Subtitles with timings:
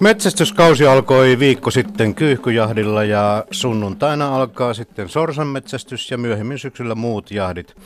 [0.00, 7.76] Metsästyskausi alkoi viikko sitten kyyhkyjahdilla ja sunnuntaina alkaa sitten sorsanmetsästys ja myöhemmin syksyllä muut jahdit.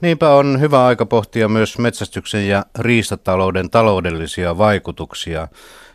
[0.00, 5.48] Niinpä on hyvä aika pohtia myös metsästyksen ja riistatalouden taloudellisia vaikutuksia.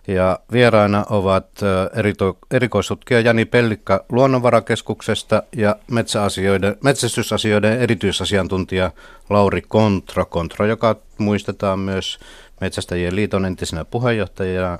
[0.08, 1.48] Ja vieraina ovat
[1.96, 8.92] erito, erikoistutkija Jani Pellikka Luonnonvarakeskuksesta ja metsäasioiden, metsästysasioiden erityisasiantuntija
[9.30, 10.26] Lauri Kontra.
[10.26, 12.20] Kontra, joka muistetaan myös
[12.62, 14.80] Metsästäjien liiton entisenä puheenjohtajana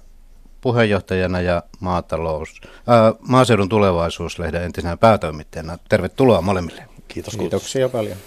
[0.62, 5.78] puheenjohtajana ja maatalous, ää, maaseudun tulevaisuuslehden entisenä päätoimittajana.
[5.90, 6.84] Tervetuloa molemmille.
[7.08, 7.38] Kiitos.
[7.38, 8.18] Kiitoksia paljon.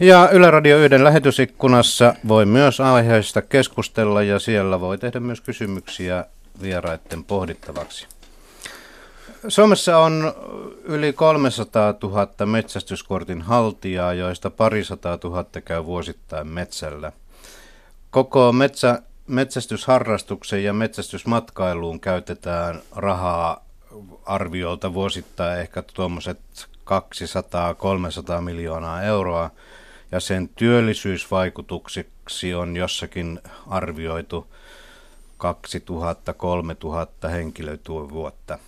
[0.00, 6.24] Ja Yle Radio 1 lähetysikkunassa voi myös aiheesta keskustella ja siellä voi tehdä myös kysymyksiä
[6.62, 8.06] vieraiden pohdittavaksi.
[9.48, 10.34] Suomessa on
[10.84, 17.12] yli 300 000 metsästyskortin haltijaa, joista parisataa tuhatta käy vuosittain metsällä.
[18.10, 23.64] Koko metsä, metsästysharrastuksen ja metsästysmatkailuun käytetään rahaa
[24.26, 26.40] arviolta vuosittain ehkä tuommoiset
[28.38, 29.50] 200-300 miljoonaa euroa
[30.12, 34.46] ja sen työllisyysvaikutuksiksi on jossakin arvioitu
[37.26, 38.58] 2000-3000 henkilötyövuotta.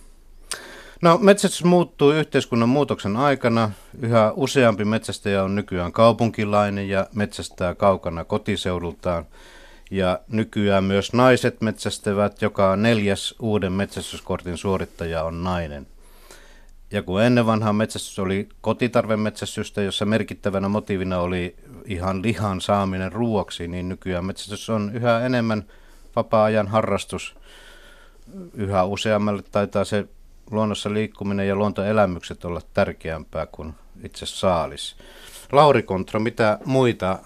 [1.01, 3.71] No, metsästys muuttuu yhteiskunnan muutoksen aikana.
[4.01, 9.25] Yhä useampi metsästäjä on nykyään kaupunkilainen ja metsästää kaukana kotiseudultaan.
[9.91, 15.87] Ja nykyään myös naiset metsästävät, joka neljäs uuden metsästyskortin suorittaja on nainen.
[16.91, 23.67] Ja kun ennen vanhaa metsästys oli kotitarvemetsästystä, jossa merkittävänä motiivina oli ihan lihan saaminen ruoksi,
[23.67, 25.63] niin nykyään metsästys on yhä enemmän
[26.15, 27.35] vapaa-ajan harrastus.
[28.53, 30.07] Yhä useammalle taitaa se
[30.51, 33.73] luonnossa liikkuminen ja luontoelämykset olla tärkeämpää kuin
[34.03, 34.95] itse saalis.
[35.51, 37.19] Lauri Kontra, mitä muita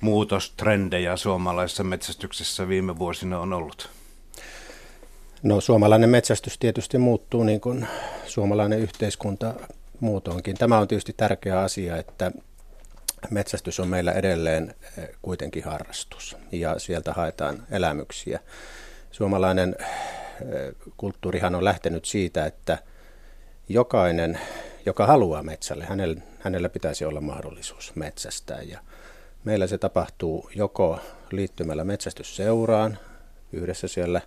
[0.00, 3.90] muutostrendejä suomalaisessa metsästyksessä viime vuosina on ollut?
[5.42, 7.88] No suomalainen metsästys tietysti muuttuu niin kuin
[8.26, 9.54] suomalainen yhteiskunta
[10.00, 10.56] muutoinkin.
[10.56, 12.32] Tämä on tietysti tärkeä asia, että
[13.30, 18.40] metsästys on meillä edelleen eh, kuitenkin harrastus ja sieltä haetaan elämyksiä.
[19.10, 22.78] Suomalainen eh, kulttuurihan on lähtenyt siitä, että
[23.68, 24.40] jokainen,
[24.86, 28.78] joka haluaa metsälle, hänellä, hänellä pitäisi olla mahdollisuus metsästää ja
[29.44, 30.98] Meillä se tapahtuu joko
[31.30, 32.98] liittymällä metsästysseuraan
[33.52, 34.20] yhdessä siellä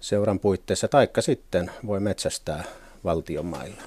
[0.00, 2.64] seuran puitteissa, taikka sitten voi metsästää
[3.04, 3.82] valtion mailla.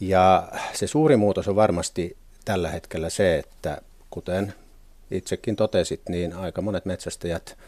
[0.00, 4.54] Ja se suuri muutos on varmasti tällä hetkellä se, että kuten
[5.10, 7.58] itsekin totesit, niin aika monet metsästäjät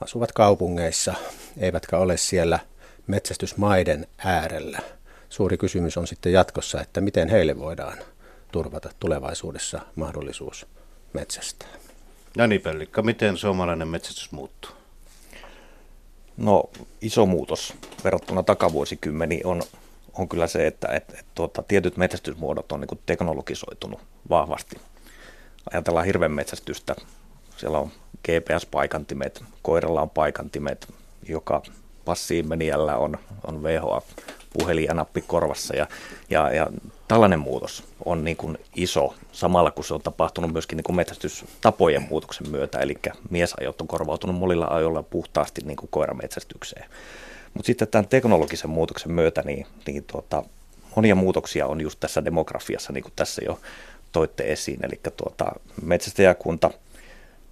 [0.00, 1.14] asuvat kaupungeissa,
[1.58, 2.58] eivätkä ole siellä
[3.06, 4.78] metsästysmaiden äärellä.
[5.28, 7.98] Suuri kysymys on sitten jatkossa, että miten heille voidaan
[8.52, 10.66] turvata tulevaisuudessa mahdollisuus
[11.18, 11.68] metsästää.
[12.36, 14.70] Jani Pellikka, miten suomalainen metsästys muuttuu?
[16.36, 16.64] No
[17.00, 17.74] iso muutos
[18.04, 19.62] verrattuna takavuosikymmeniin on,
[20.12, 24.76] on kyllä se, että et, et, tuota, tietyt metsästysmuodot on niin teknologisoitunut vahvasti.
[25.72, 26.96] Ajatellaan hirven metsästystä,
[27.56, 27.90] siellä on
[28.28, 30.94] GPS-paikantimet, koiralla on paikantimet,
[31.28, 31.62] joka
[32.04, 34.06] passiin menijällä on, on VHF
[34.52, 35.76] puhelin ja nappi korvassa.
[35.76, 35.86] Ja,
[36.30, 36.66] ja, ja
[37.08, 42.06] tällainen muutos on niin kuin iso, samalla kun se on tapahtunut myöskin niin kuin metsästystapojen
[42.10, 42.94] muutoksen myötä, eli
[43.30, 46.90] miesajot on korvautunut monilla ajoilla puhtaasti niin kuin koirametsästykseen.
[47.54, 50.42] Mutta sitten tämän teknologisen muutoksen myötä niin, niin tuota,
[50.96, 53.60] monia muutoksia on just tässä demografiassa, niin kuin tässä jo
[54.12, 54.84] toitte esiin.
[54.84, 55.52] Eli tuota,
[55.82, 56.70] metsästäjäkunta–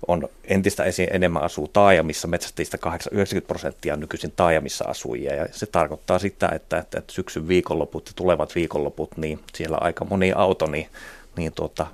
[0.08, 2.78] on entistä esiin enemmän asuu taajamissa, metsästäjistä
[3.10, 8.06] 90 prosenttia on nykyisin taajamissa asujia, ja se tarkoittaa sitä, että, että, että syksyn viikonloput
[8.06, 10.88] ja tulevat viikonloput, niin siellä aika moni auto niin,
[11.36, 11.86] niin tuota,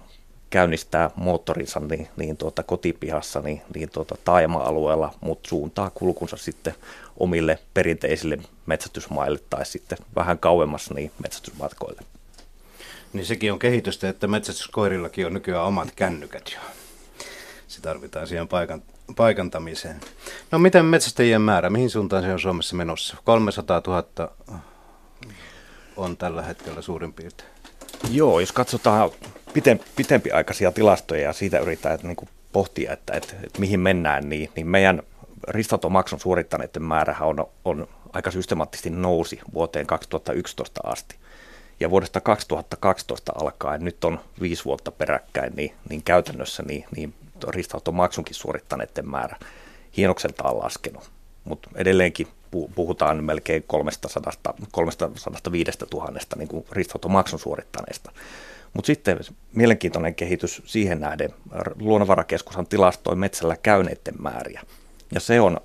[0.53, 6.75] käynnistää moottorinsa niin, niin tuota, kotipihassa niin, niin tuota, taajama-alueella, mutta suuntaa kulkunsa sitten
[7.17, 12.01] omille perinteisille metsästysmaille tai sitten vähän kauemmas niin metsästysmatkoille.
[13.13, 16.82] Niin sekin on kehitystä, että metsästyskoirillakin on nykyään omat kännykät jo.
[17.73, 18.83] Se tarvitaan siihen paikan,
[19.17, 20.01] paikantamiseen.
[20.51, 23.17] No miten metsästäjien määrä, mihin suuntaan se on Suomessa menossa?
[23.25, 24.33] 300 000
[25.97, 27.51] on tällä hetkellä suurin piirtein.
[28.11, 29.11] Joo, jos katsotaan
[29.53, 34.51] pitempi, pitempiaikaisia tilastoja ja siitä yritetään niin kuin pohtia, että, että, että mihin mennään, niin,
[34.57, 35.03] niin meidän
[35.49, 41.17] ristatomaksun suorittaneiden määrä on, on aika systemaattisesti nousi vuoteen 2011 asti.
[41.81, 47.15] Ja vuodesta 2012 alkaen, nyt on viisi vuotta peräkkäin, niin, niin käytännössä niin, niin
[47.51, 49.37] riistanhoitomaksunkin suorittaneiden määrä
[49.97, 51.11] hienokselta on laskenut.
[51.45, 52.29] Mutta edelleenkin
[52.75, 54.33] puhutaan melkein 300,
[54.73, 58.13] 305 000 niin kuin riistanhoitomaksun suorittaneista.
[58.75, 59.21] Mutta sitten
[59.53, 61.35] mielenkiintoinen kehitys siihen nähden.
[61.81, 64.63] Luonnonvarakeskushan tilastoi metsällä käyneiden määriä.
[65.15, 65.61] Ja se on,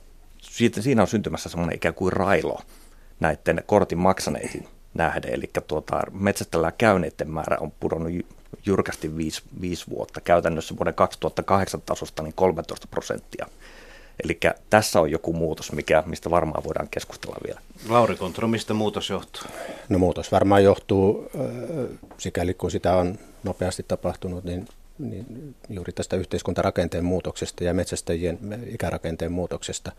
[0.81, 2.59] siinä on syntymässä semmoinen ikään kuin railo
[3.19, 5.33] näiden kortin maksaneisiin nähden.
[5.33, 8.11] Eli tuota, metsäställä käyneiden määrä on pudonnut
[8.65, 10.21] jyrkästi viisi, viisi vuotta.
[10.21, 13.47] Käytännössä vuoden 2008 tasosta niin 13 prosenttia.
[14.23, 14.39] Eli
[14.69, 17.61] tässä on joku muutos, mikä, mistä varmaan voidaan keskustella vielä.
[17.89, 19.43] Lauri Kontro, mistä muutos johtuu?
[19.89, 21.31] No muutos varmaan johtuu,
[22.17, 24.67] sikäli kun sitä on nopeasti tapahtunut, niin,
[24.99, 29.91] niin juuri tästä yhteiskuntarakenteen muutoksesta ja metsästäjien ikärakenteen muutoksesta.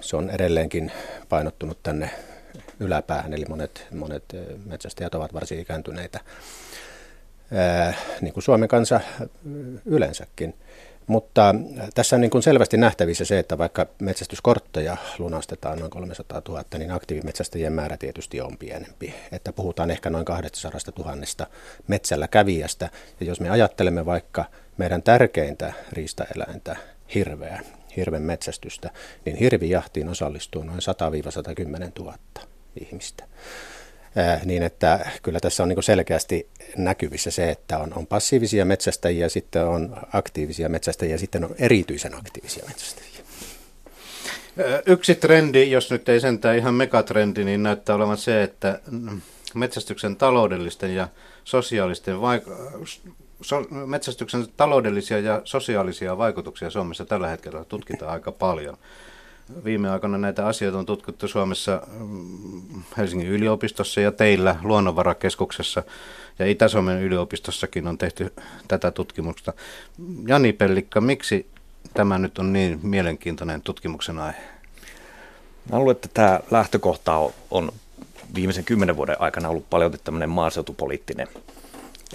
[0.00, 0.92] Se on edelleenkin
[1.28, 2.10] painottunut tänne
[2.80, 4.24] yläpäähän, eli monet, monet
[4.64, 6.20] metsästäjät ovat varsin ikääntyneitä,
[8.20, 9.00] niin kuin Suomen kansa
[9.84, 10.54] yleensäkin.
[11.06, 11.54] Mutta
[11.94, 16.90] tässä on niin kuin selvästi nähtävissä se, että vaikka metsästyskortteja lunastetaan noin 300 000, niin
[16.90, 19.14] aktiivimetsästäjien määrä tietysti on pienempi.
[19.32, 21.16] Että puhutaan ehkä noin 200 000
[21.88, 22.90] metsällä kävijästä.
[23.20, 24.44] Ja jos me ajattelemme vaikka
[24.76, 26.76] meidän tärkeintä riistaeläintä,
[27.14, 27.60] hirveä,
[27.96, 28.90] hirven metsästystä,
[29.24, 30.80] niin hirvijahtiin osallistuu noin
[31.98, 32.18] 100-110 000
[32.80, 33.24] ihmistä.
[34.18, 39.66] Äh, niin että kyllä tässä on niin selkeästi näkyvissä se, että on, passiivisia metsästäjiä, sitten
[39.66, 43.16] on aktiivisia metsästäjiä ja sitten on erityisen aktiivisia metsästäjiä.
[44.86, 48.80] Yksi trendi, jos nyt ei sentään ihan megatrendi, niin näyttää olevan se, että
[49.54, 51.08] metsästyksen taloudellisten ja
[51.44, 52.84] sosiaalisten vaik-
[53.40, 58.78] so, metsästyksen taloudellisia ja sosiaalisia vaikutuksia Suomessa tällä hetkellä tutkitaan aika paljon.
[59.64, 65.82] Viime aikoina näitä asioita on tutkittu Suomessa mm, Helsingin yliopistossa ja teillä Luonnonvarakeskuksessa
[66.38, 68.32] ja Itä-Suomen yliopistossakin on tehty
[68.68, 69.52] tätä tutkimusta.
[70.26, 71.46] Jani Pellikka, miksi
[71.94, 74.40] tämä nyt on niin mielenkiintoinen tutkimuksen aihe?
[75.72, 77.72] Mä luulen, että tämä lähtökohta on,
[78.34, 81.28] viimeisen kymmenen vuoden aikana ollut paljon tämmöinen maaseutupoliittinen.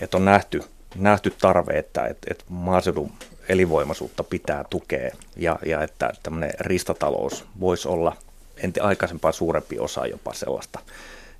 [0.01, 0.63] Että on nähty,
[0.95, 3.11] nähty tarve, että, että, että maaseudun
[3.51, 8.15] elinvoimaisuutta pitää tukea ja, ja että tämmöinen ristatalous voisi olla
[8.57, 10.79] enti aikaisempaa suurempi osa jopa sellaista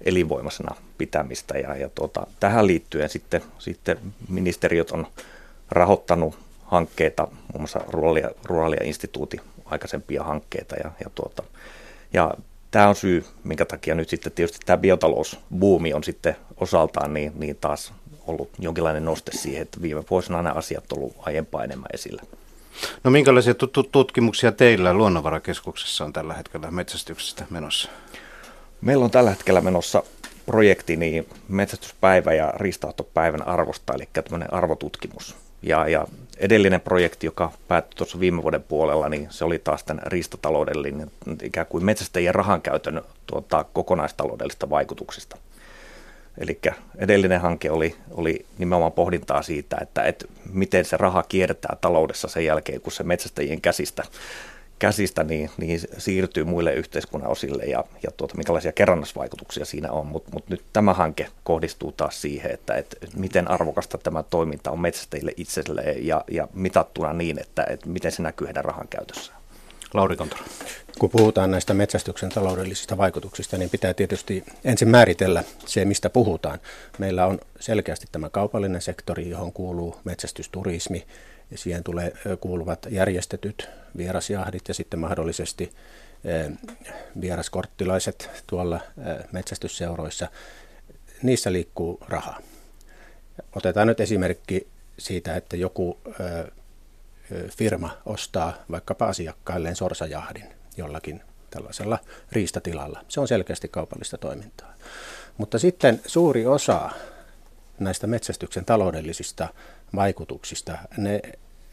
[0.05, 1.57] elinvoimaisena pitämistä.
[1.57, 3.97] Ja, ja tuota, tähän liittyen sitten, sitten
[4.29, 5.07] ministeriöt on
[5.69, 10.75] rahoittanut hankkeita, muun muassa Ruolia, Ruolia instituutin aikaisempia hankkeita.
[10.75, 11.43] Ja, ja, tuota,
[12.13, 12.33] ja
[12.71, 17.57] tämä on syy, minkä takia nyt sitten tietysti tämä biotalousbuumi on sitten osaltaan niin, niin
[17.61, 17.93] taas
[18.31, 22.21] ollut jonkinlainen noste siihen, että viime vuosina nämä asiat ovat olleet aiempaa enemmän esillä.
[23.03, 23.53] No minkälaisia
[23.91, 27.89] tutkimuksia teillä Luonnonvarakeskuksessa on tällä hetkellä metsästyksestä menossa?
[28.81, 30.03] Meillä on tällä hetkellä menossa
[30.45, 35.35] projekti niin metsästyspäivä ja riistauttopäivän arvosta, eli tämmöinen arvotutkimus.
[35.61, 36.07] Ja, ja
[36.37, 41.11] edellinen projekti, joka päättyi tuossa viime vuoden puolella, niin se oli taas tämän riistataloudellinen
[41.43, 45.37] ikään kuin metsästäjien rahankäytön tuota, kokonaistaloudellista vaikutuksista.
[46.37, 46.59] Eli
[46.97, 52.45] edellinen hanke oli, oli nimenomaan pohdintaa siitä, että, että miten se raha kiertää taloudessa sen
[52.45, 54.03] jälkeen, kun se metsästäjien käsistä,
[54.79, 60.07] käsistä niin, niin siirtyy muille yhteiskunnan osille ja, ja tuota, minkälaisia kerrannasvaikutuksia siinä on.
[60.07, 64.79] Mutta mut nyt tämä hanke kohdistuu taas siihen, että, että miten arvokasta tämä toiminta on
[64.79, 69.40] metsästäjille itselleen ja, ja mitattuna niin, että, että miten se näkyy heidän rahan käytössään.
[69.93, 70.39] Lauri Kontro.
[70.99, 76.59] Kun puhutaan näistä metsästyksen taloudellisista vaikutuksista, niin pitää tietysti ensin määritellä se, mistä puhutaan.
[76.97, 81.07] Meillä on selkeästi tämä kaupallinen sektori, johon kuuluu metsästysturismi,
[81.51, 85.71] ja siihen tulee, kuuluvat järjestetyt vierasjahdit ja sitten mahdollisesti
[87.21, 88.79] vieraskorttilaiset tuolla
[89.31, 90.27] metsästysseuroissa.
[91.23, 92.39] Niissä liikkuu rahaa.
[93.55, 94.67] Otetaan nyt esimerkki
[94.97, 95.97] siitä, että joku
[97.57, 101.99] firma ostaa vaikkapa asiakkailleen sorsajahdin jollakin tällaisella
[102.31, 103.05] riistatilalla.
[103.07, 104.73] Se on selkeästi kaupallista toimintaa.
[105.37, 106.89] Mutta sitten suuri osa
[107.79, 109.47] näistä metsästyksen taloudellisista
[109.95, 111.21] vaikutuksista, ne,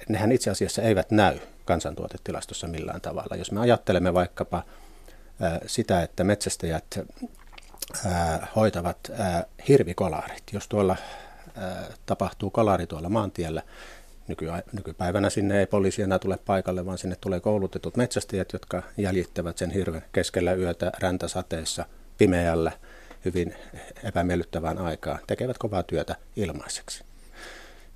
[0.09, 3.37] nehän itse asiassa eivät näy kansantuotetilastossa millään tavalla.
[3.37, 4.63] Jos me ajattelemme vaikkapa
[5.67, 6.99] sitä, että metsästäjät
[8.57, 10.97] hoitavat ää, hirvikolarit, jos tuolla
[12.07, 13.63] tapahtuu kolari tuolla maantiellä,
[14.29, 19.59] Nyky, nykypäivänä sinne ei poliisi enää tule paikalle, vaan sinne tulee koulutetut metsästäjät, jotka jäljittävät
[19.59, 21.85] sen hirven keskellä yötä räntäsateessa
[22.19, 22.73] pimeällä
[23.25, 23.55] hyvin
[24.05, 25.19] epämiellyttävään aikaan.
[25.27, 27.05] Tekevät kovaa työtä ilmaiseksi.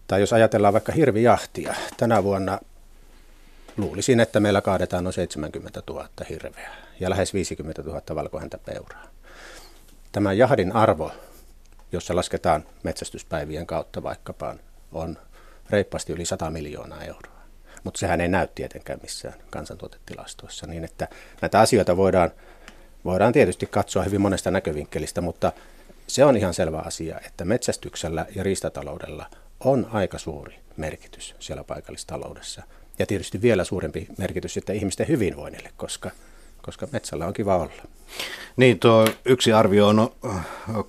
[0.07, 2.59] Tai jos ajatellaan vaikka hirvijahtia, tänä vuonna
[3.77, 6.71] luulisin, että meillä kaadetaan noin 70 000 hirveä
[7.01, 9.05] ja lähes 50 000 valkohäntä peuraa.
[10.13, 11.13] Tämä jahdin arvo
[11.93, 14.55] jos se lasketaan metsästyspäivien kautta vaikkapa,
[14.93, 15.19] on
[15.71, 17.43] reippaasti yli 100 miljoonaa euroa.
[17.85, 21.09] Mutta sehän ei näy tietenkään missään kansantuotetilastoissa, niin että
[21.43, 22.31] näitä asioita voidaan,
[23.05, 25.53] voidaan tietysti katsoa hyvin monesta näkövinkkelistä, mutta
[26.07, 29.27] se on ihan selvä asia, että metsästyksellä ja riistataloudella
[29.61, 32.63] on aika suuri merkitys siellä paikallistaloudessa.
[32.99, 36.11] Ja tietysti vielä suurempi merkitys sitten ihmisten hyvinvoinnille, koska,
[36.63, 37.83] koska metsällä on kiva olla.
[38.57, 40.11] Niin, tuo yksi arvio on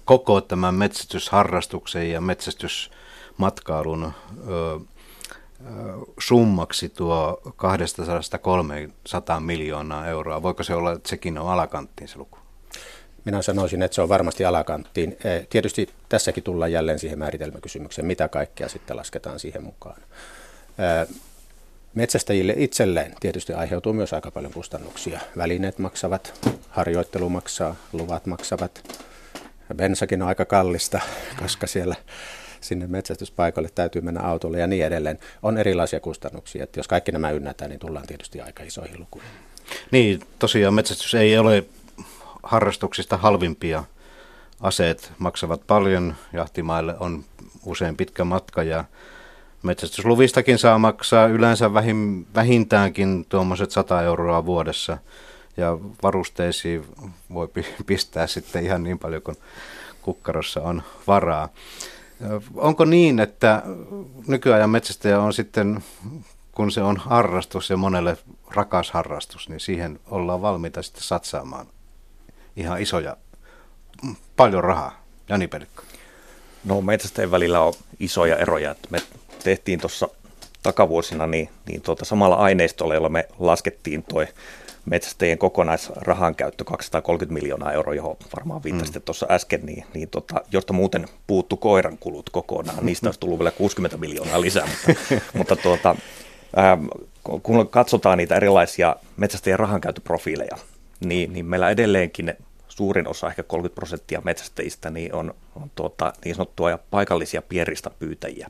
[0.06, 2.22] koko tämän metsästysharrastuksen ja
[3.38, 4.14] metsästysmatkailun
[4.48, 4.80] ö,
[6.20, 7.42] summaksi tuo
[9.38, 10.42] 200-300 miljoonaa euroa.
[10.42, 12.38] Voiko se olla, että sekin on alakanttiin se luku?
[13.26, 15.18] Minä sanoisin, että se on varmasti alakanttiin.
[15.50, 20.02] Tietysti tässäkin tullaan jälleen siihen määritelmäkysymykseen, mitä kaikkea sitten lasketaan siihen mukaan.
[21.94, 25.20] Metsästäjille itselleen tietysti aiheutuu myös aika paljon kustannuksia.
[25.38, 29.00] Välineet maksavat, harjoittelu maksaa, luvat maksavat.
[29.76, 31.00] Bensakin on aika kallista,
[31.42, 31.96] koska siellä
[32.64, 35.20] sinne metsästyspaikalle täytyy mennä autolle ja niin edelleen.
[35.44, 36.64] On erilaisia kustannuksia.
[36.64, 39.32] Että jos kaikki nämä ynnätään, niin tullaan tietysti aika isoihin lukuihin.
[39.92, 41.66] Niin, tosiaan metsästys ei ole
[42.44, 43.84] harrastuksista halvimpia.
[44.62, 47.24] Aseet maksavat paljon, jahtimaille on
[47.66, 48.84] usein pitkä matka ja
[49.64, 51.74] metsästysluvistakin saa maksaa yleensä
[52.36, 54.98] vähintäänkin tuommoiset 100 euroa vuodessa
[55.58, 56.86] ja varusteisiin
[57.34, 57.50] voi
[57.86, 59.38] pistää sitten ihan niin paljon kuin
[60.02, 61.50] kukkarossa on varaa.
[62.56, 63.64] Onko niin, että
[64.28, 65.84] nykyajan metsästäjä on sitten,
[66.52, 68.18] kun se on harrastus ja monelle
[68.52, 71.68] rakas harrastus, niin siihen ollaan valmiita sitten satsaamaan
[72.56, 73.18] ihan isoja,
[74.36, 75.04] paljon rahaa.
[75.30, 75.84] Jani Pelikko.
[76.66, 78.76] No metsästäjien välillä on isoja eroja.
[78.90, 79.00] Me
[79.44, 80.08] tehtiin tuossa
[80.64, 84.26] takavuosina niin, niin tuota, samalla aineistolla, jolla me laskettiin tuo
[84.86, 89.04] metsästäjien kokonaisrahan käyttö 230 miljoonaa euroa, johon varmaan viittasitte mm.
[89.04, 93.52] tuossa äsken, niin, niin tota, josta muuten puuttu koiran kulut kokonaan, niistä olisi tullut vielä
[93.52, 95.04] 60 miljoonaa lisää, mutta,
[95.38, 95.96] mutta tuota,
[96.56, 96.78] ää,
[97.44, 100.58] kun katsotaan niitä erilaisia metsästäjien rahankäyttöprofiileja,
[101.00, 102.34] niin, niin meillä edelleenkin
[102.68, 107.90] suurin osa, ehkä 30 prosenttia metsästäjistä, niin on, on tuota, niin sanottua ja paikallisia pieristä
[108.00, 108.50] pyytäjiä.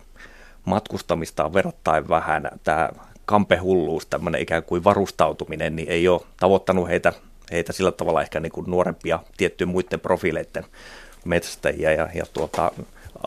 [0.65, 2.49] Matkustamista on verrattain vähän.
[2.63, 2.89] Tämä
[3.25, 7.13] kampehulluus, tämmöinen ikään kuin varustautuminen, niin ei ole tavoittanut heitä,
[7.51, 10.65] heitä sillä tavalla ehkä niin kuin nuorempia tiettyjen muiden profiileiden
[11.25, 11.91] metsästäjiä.
[11.91, 12.71] Ja, ja tuota,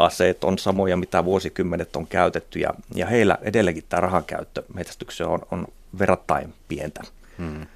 [0.01, 5.41] aseet on samoja, mitä vuosikymmenet on käytetty ja, ja heillä edelleenkin tämä rahankäyttö metsästykseen on,
[5.51, 5.67] on
[5.99, 7.03] verrattain pientä.
[7.39, 7.67] Hmm.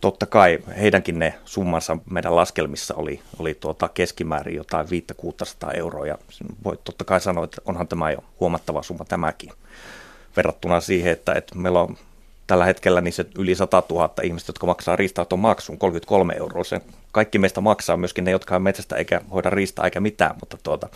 [0.00, 6.18] Totta kai heidänkin ne summansa meidän laskelmissa oli, oli tuota keskimäärin jotain 500-600 euroa ja
[6.64, 9.50] voi totta kai sanoa, että onhan tämä jo huomattava summa tämäkin
[10.40, 11.96] verrattuna siihen, että, että meillä on
[12.46, 16.64] tällä hetkellä niin se yli 100 000 ihmistä, jotka maksaa riistauton maksun 33 euroa.
[16.64, 16.80] Se
[17.12, 20.88] kaikki meistä maksaa, myöskin ne, jotka on metsästä eikä hoida riistaa eikä mitään, mutta, tuota,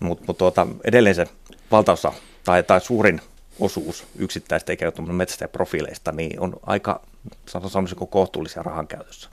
[0.00, 1.26] mutta, mutta tuota, edelleen se
[1.70, 2.12] valtaosa
[2.44, 3.20] tai, tai suurin
[3.60, 7.00] osuus yksittäistä kuin metsästäjäprofiileista niin on aika
[7.46, 9.28] sanoisinko kohtuullisia rahan käytössä.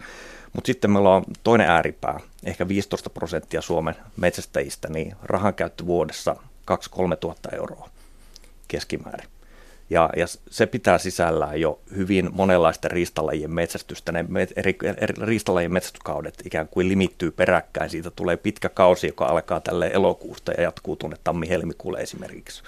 [0.53, 6.35] Mutta sitten meillä on toinen ääripää, ehkä 15 prosenttia Suomen metsästäjistä, niin rahan käyttö vuodessa
[6.71, 7.89] 2-3 tuhatta euroa
[8.67, 9.34] keskimäärin.
[9.89, 14.11] Ja, ja se pitää sisällään jo hyvin monenlaisten riistalajien metsästystä.
[14.11, 14.25] Ne
[14.55, 17.89] eri, eri riistalajien metsästyskaudet ikään kuin limittyy peräkkäin.
[17.89, 22.63] Siitä tulee pitkä kausi, joka alkaa tälle elokuusta ja jatkuu tuonne tammi-helmikuulle esimerkiksi.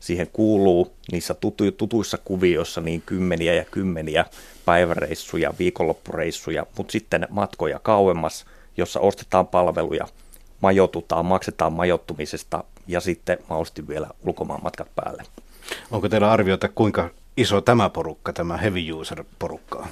[0.00, 4.24] Siihen kuuluu niissä tutu, tutuissa kuvioissa niin kymmeniä ja kymmeniä
[4.64, 8.44] päiväreissuja, viikonloppureissuja, mutta sitten matkoja kauemmas,
[8.76, 10.06] jossa ostetaan palveluja,
[10.60, 15.22] majoitutaan, maksetaan majoittumisesta ja sitten mahdollisesti vielä ulkomaan matkat päälle.
[15.90, 19.88] Onko teillä arviota, kuinka iso tämä porukka, tämä heavy user porukka on?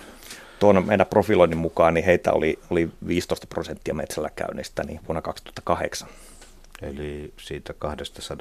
[0.58, 6.08] Tuon meidän profiloinnin mukaan niin heitä oli, oli 15 prosenttia metsällä käynnistä niin vuonna 2008.
[6.82, 8.36] Eli siitä 200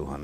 [0.00, 0.18] 000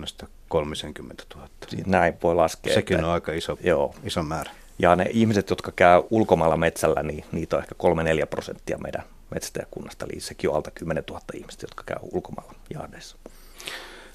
[0.49, 1.49] 30 000.
[1.87, 2.75] Näin voi laskea.
[2.75, 3.94] Sekin että, on aika iso, joo.
[4.04, 4.50] iso määrä.
[4.78, 7.75] Ja ne ihmiset, jotka käy ulkomailla metsällä, niin niitä on ehkä
[8.23, 10.06] 3-4 prosenttia meidän metsästäjäkunnasta.
[10.11, 13.16] Eli sekin on alta 10 000 ihmistä, jotka käy ulkomailla jaadeissa.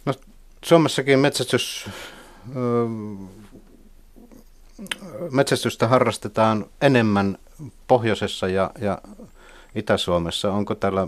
[0.05, 0.13] No,
[0.65, 1.89] Suomessakin metsästys,
[5.31, 7.37] metsästystä harrastetaan enemmän
[7.87, 9.01] pohjoisessa ja, ja
[9.75, 10.51] Itä-Suomessa.
[10.51, 11.07] Onko tällä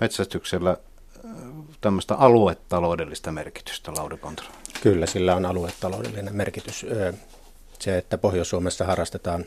[0.00, 0.76] metsästyksellä
[1.80, 4.46] tämmöistä aluetaloudellista merkitystä, Lauri Kontra?
[4.82, 6.86] Kyllä, sillä on aluetaloudellinen merkitys.
[7.78, 9.44] Se, että Pohjois-Suomessa harrastetaan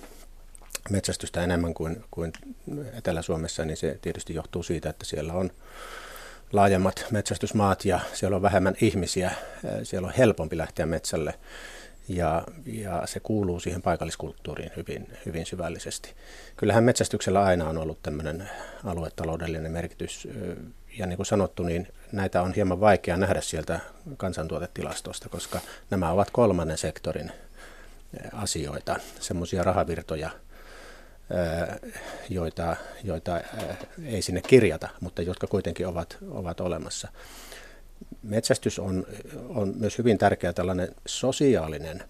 [0.90, 2.34] metsästystä enemmän kuin, kuin
[2.94, 5.52] Etelä-Suomessa, niin se tietysti johtuu siitä, että siellä on
[6.54, 9.32] laajemmat metsästysmaat ja siellä on vähemmän ihmisiä.
[9.84, 11.34] Siellä on helpompi lähteä metsälle
[12.08, 16.14] ja, ja se kuuluu siihen paikalliskulttuuriin hyvin, hyvin syvällisesti.
[16.58, 18.50] Kyllähän metsästyksellä aina on ollut tämmöinen
[18.86, 20.28] aluetaloudellinen merkitys
[20.98, 23.80] ja niin kuin sanottu, niin näitä on hieman vaikea nähdä sieltä
[24.18, 27.32] kansantuotetilastosta, koska nämä ovat kolmannen sektorin
[28.34, 30.30] asioita, semmoisia rahavirtoja,
[32.30, 33.42] joita, joita
[34.06, 37.08] ei sinne kirjata, mutta jotka kuitenkin ovat, ovat olemassa.
[38.24, 39.06] Metsästys on,
[39.50, 42.04] on myös hyvin tärkeä tällainen sosiaalinen,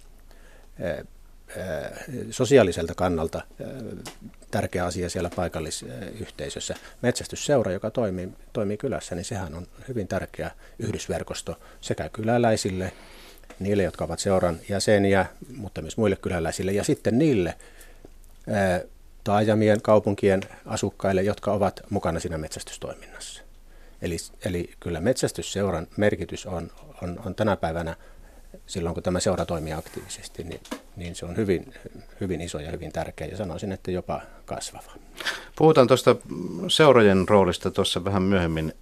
[2.29, 3.41] sosiaaliselta kannalta
[4.51, 6.75] tärkeä asia siellä paikallisyhteisössä.
[7.01, 12.91] Metsästysseura, joka toimii, toimii kylässä, niin sehän on hyvin tärkeä yhdysverkosto sekä kyläläisille,
[13.59, 17.55] niille, jotka ovat seuran jäseniä, mutta myös muille kyläläisille ja sitten niille
[19.23, 23.43] taajamien, kaupunkien asukkaille, jotka ovat mukana siinä metsästystoiminnassa.
[24.01, 27.95] Eli, eli kyllä metsästysseuran merkitys on, on, on tänä päivänä,
[28.67, 30.61] silloin kun tämä seura toimii aktiivisesti, niin,
[30.95, 31.73] niin se on hyvin,
[32.21, 34.91] hyvin iso ja hyvin tärkeä ja sanoisin, että jopa kasvava.
[35.55, 36.15] Puhutaan tuosta
[36.67, 38.73] seurojen roolista tuossa vähän myöhemmin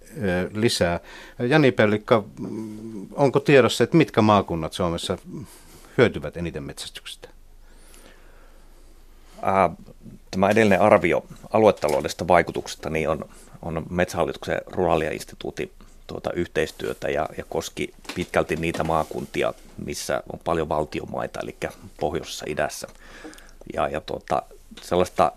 [0.52, 1.00] lisää.
[1.38, 2.24] Jani Pellikka,
[3.14, 5.18] onko tiedossa, että mitkä maakunnat Suomessa
[5.98, 7.28] hyötyvät eniten metsästyksestä?
[10.32, 13.24] Tämä edellinen arvio aluetaloudesta vaikutuksesta niin on,
[13.62, 15.70] on Metsähallituksen Ruralia-instituutin
[16.06, 21.56] tuota, yhteistyötä ja, ja koski pitkälti niitä maakuntia, missä on paljon valtiomaita, eli
[22.00, 22.88] pohjoisessa idässä.
[23.74, 24.42] Ja, ja tuota,
[24.82, 25.32] sellaista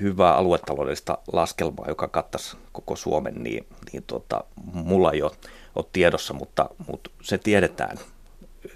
[0.00, 5.32] hyvää aluetaloudellista laskelmaa, joka kattaisi koko Suomen, niin, niin tuota, mulla ei ole,
[5.76, 7.98] ole tiedossa, mutta, mutta se tiedetään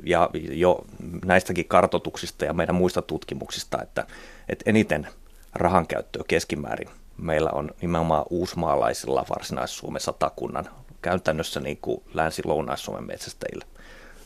[0.05, 0.85] ja jo
[1.25, 4.07] näistäkin kartotuksista ja meidän muista tutkimuksista, että,
[4.49, 5.09] että eniten
[5.57, 10.69] rahan käyttöä keskimäärin meillä on nimenomaan uusmaalaisilla varsinais-Suomen satakunnan
[11.03, 13.65] käytännössä niin kuin länsi-lounais-Suomen metsästäjillä.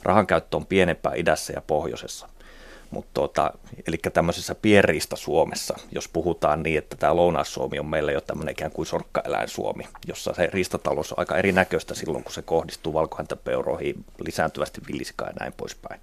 [0.02, 2.28] Rahan käyttö on pienempää idässä ja pohjoisessa.
[2.90, 3.52] Mutta tuota,
[3.87, 8.70] eli tämmöisessä pienriista Suomessa, jos puhutaan niin, että tämä Lounais-Suomi on meillä jo tämmöinen ikään
[8.70, 15.26] kuin sorkkaeläin-Suomi, jossa se riistatalous on aika erinäköistä silloin, kun se kohdistuu valkohäntäpeuroihin, lisääntyvästi villisika
[15.26, 16.00] ja näin poispäin.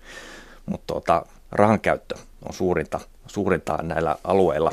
[0.66, 2.16] Mutta tuota, rahan käyttö
[2.50, 4.72] on suurinta, suurinta näillä alueilla,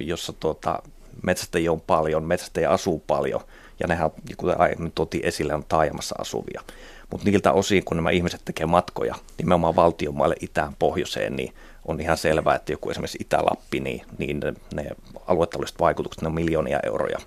[0.00, 0.82] jossa tuota,
[1.22, 3.40] metsästäjiä on paljon, metsästäjiä asuu paljon,
[3.80, 6.62] ja nehän, kuten aiemmin toti esille, on taajamassa asuvia.
[7.10, 11.54] Mutta niiltä osin, kun nämä ihmiset tekevät matkoja nimenomaan valtionmaille itään pohjoiseen, niin
[11.84, 14.90] on ihan selvää, että joku esimerkiksi Itä-Lappi, niin, niin ne, ne
[15.26, 17.18] aluetaloudelliset vaikutukset ne on miljoonia euroja.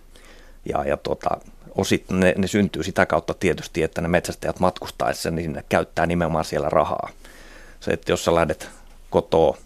[0.65, 1.29] Ja, ja tuota,
[1.75, 6.45] osit, ne, ne syntyy sitä kautta tietysti, että ne metsästäjät matkustaessa, niin ne käyttää nimenomaan
[6.45, 7.09] siellä rahaa.
[7.79, 8.69] Se, että jos sä lähdet
[9.09, 9.57] kotoa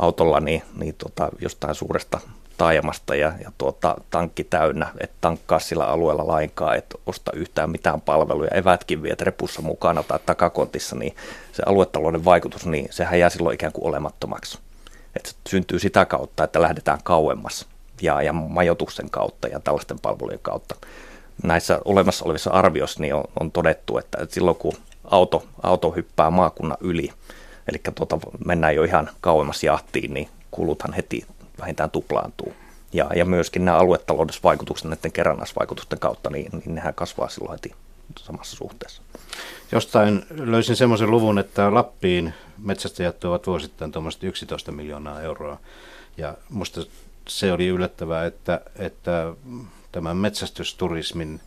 [0.00, 2.20] autolla, niin, niin tota, jostain suuresta
[2.56, 8.00] taajamasta ja, ja tuota, tankki täynnä, et tankkaa sillä alueella lainkaan, et osta yhtään mitään
[8.00, 11.16] palveluja, evätkin viet repussa mukana tai takakontissa, niin
[11.52, 14.58] se aluetalouden vaikutus, niin sehän jää silloin ikään kuin olemattomaksi.
[15.16, 17.66] Et se syntyy sitä kautta, että lähdetään kauemmas
[18.02, 20.74] ja, ja majoituksen kautta ja tällaisten palvelujen kautta.
[21.42, 26.30] Näissä olemassa olevissa arvioissa niin on, on todettu, että, että silloin kun auto, auto hyppää
[26.30, 27.12] maakunnan yli,
[27.70, 31.26] eli tuota, mennään jo ihan kauemmas jahtiin, niin kuluthan heti
[31.60, 32.52] vähintään tuplaantuu.
[32.92, 33.78] Ja, ja myöskin nämä
[34.42, 37.72] vaikutukset näiden kerrannaisvaikutusten kautta, niin, niin nehän kasvaa silloin heti
[38.18, 39.02] samassa suhteessa.
[39.72, 45.58] Jostain löysin semmoisen luvun, että Lappiin metsästäjät tuovat vuosittain tuommoista 11 miljoonaa euroa.
[46.16, 46.80] Ja musta
[47.28, 49.32] se oli yllättävää, että, että
[49.92, 51.40] tämän metsästysturismin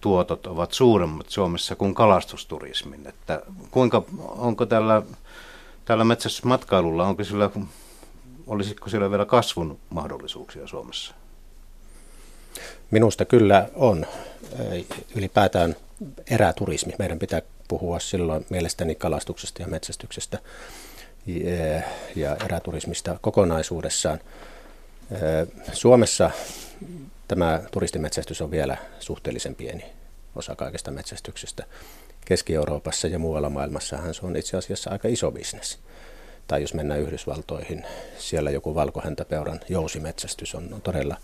[0.00, 3.06] tuotot ovat suuremmat Suomessa kuin kalastusturismin.
[3.06, 5.02] Että kuinka, onko tällä,
[5.88, 7.50] tällä metsästysmatkailulla, onko sillä
[8.46, 11.14] olisiko siellä vielä kasvun mahdollisuuksia Suomessa?
[12.90, 14.06] Minusta kyllä on.
[15.14, 15.76] Ylipäätään
[16.30, 16.92] eräturismi.
[16.98, 20.38] Meidän pitää puhua silloin mielestäni kalastuksesta ja metsästyksestä
[22.16, 24.20] ja eräturismista kokonaisuudessaan.
[25.72, 26.30] Suomessa
[27.28, 29.84] tämä turistimetsästys on vielä suhteellisen pieni
[30.36, 31.64] osa kaikesta metsästyksestä.
[32.28, 35.78] Keski-Euroopassa ja muualla maailmassahan se on itse asiassa aika iso bisnes
[36.48, 37.84] tai jos mennään Yhdysvaltoihin,
[38.18, 41.16] siellä joku valkohäntäpeuran jousimetsästys on, todella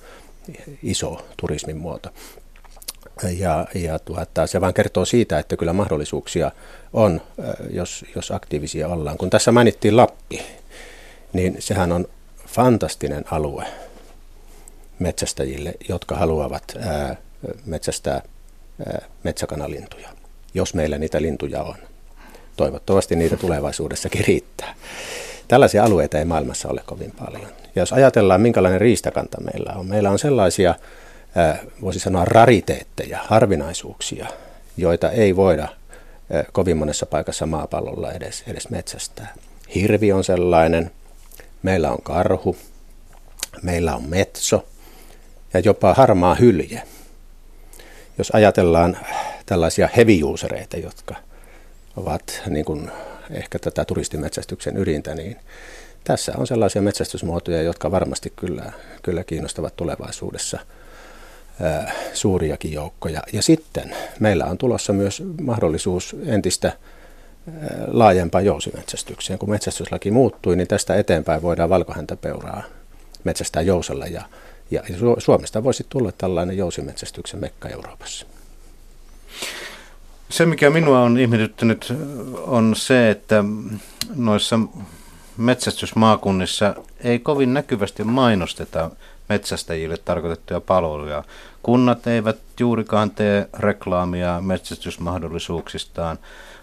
[0.83, 2.09] iso turismin muoto.
[3.39, 6.51] Ja, ja tuota, se vaan kertoo siitä, että kyllä mahdollisuuksia
[6.93, 7.21] on,
[7.71, 9.19] jos, jos aktiivisia ollaan.
[9.19, 10.43] Kun tässä mainittiin Lappi,
[11.33, 12.09] niin sehän on
[12.47, 13.67] fantastinen alue
[14.99, 17.17] metsästäjille, jotka haluavat ää,
[17.67, 18.23] metsästää
[18.87, 20.09] ää, metsäkanalintuja,
[20.55, 21.75] jos meillä niitä lintuja on.
[22.57, 24.75] Toivottavasti niitä tulevaisuudessakin riittää.
[25.49, 27.51] Tällaisia alueita ei maailmassa ole kovin paljon.
[27.75, 30.75] Ja jos ajatellaan, minkälainen riistakanta meillä on, meillä on sellaisia,
[31.81, 34.27] voisi sanoa, rariteetteja, harvinaisuuksia,
[34.77, 35.69] joita ei voida
[36.53, 39.35] kovin monessa paikassa maapallolla edes, edes metsästää.
[39.75, 40.91] Hirvi on sellainen,
[41.63, 42.57] meillä on karhu,
[43.63, 44.67] meillä on metso
[45.55, 46.83] ja jopa harmaa hylje.
[48.19, 48.97] jos ajatellaan
[49.47, 51.15] tällaisia heavy usereita, jotka
[51.97, 52.91] ovat niin kuin
[53.31, 55.37] ehkä tätä turistimetsästyksen ydintä, niin
[56.05, 60.59] tässä on sellaisia metsästysmuotoja, jotka varmasti kyllä, kyllä kiinnostavat tulevaisuudessa
[62.13, 63.23] suuriakin joukkoja.
[63.33, 66.73] Ja sitten meillä on tulossa myös mahdollisuus entistä
[67.87, 69.39] laajempaan jousimetsästykseen.
[69.39, 72.63] Kun metsästyslaki muuttui, niin tästä eteenpäin voidaan valkohäntäpeuraa
[73.25, 74.23] metsästää jousella ja,
[74.71, 74.83] ja
[75.19, 78.27] Suomesta voisi tulla tällainen jousimetsästyksen mekka Euroopassa.
[80.35, 81.95] Se, mikä minua on ihmetyttänyt,
[82.47, 83.45] on se, että
[84.15, 84.59] noissa
[85.37, 88.91] metsästysmaakunnissa ei kovin näkyvästi mainosteta
[89.29, 91.25] metsästäjille tarkoitettuja palveluja.
[91.63, 96.19] Kunnat eivät juurikaan tee reklaamia metsästysmahdollisuuksistaan.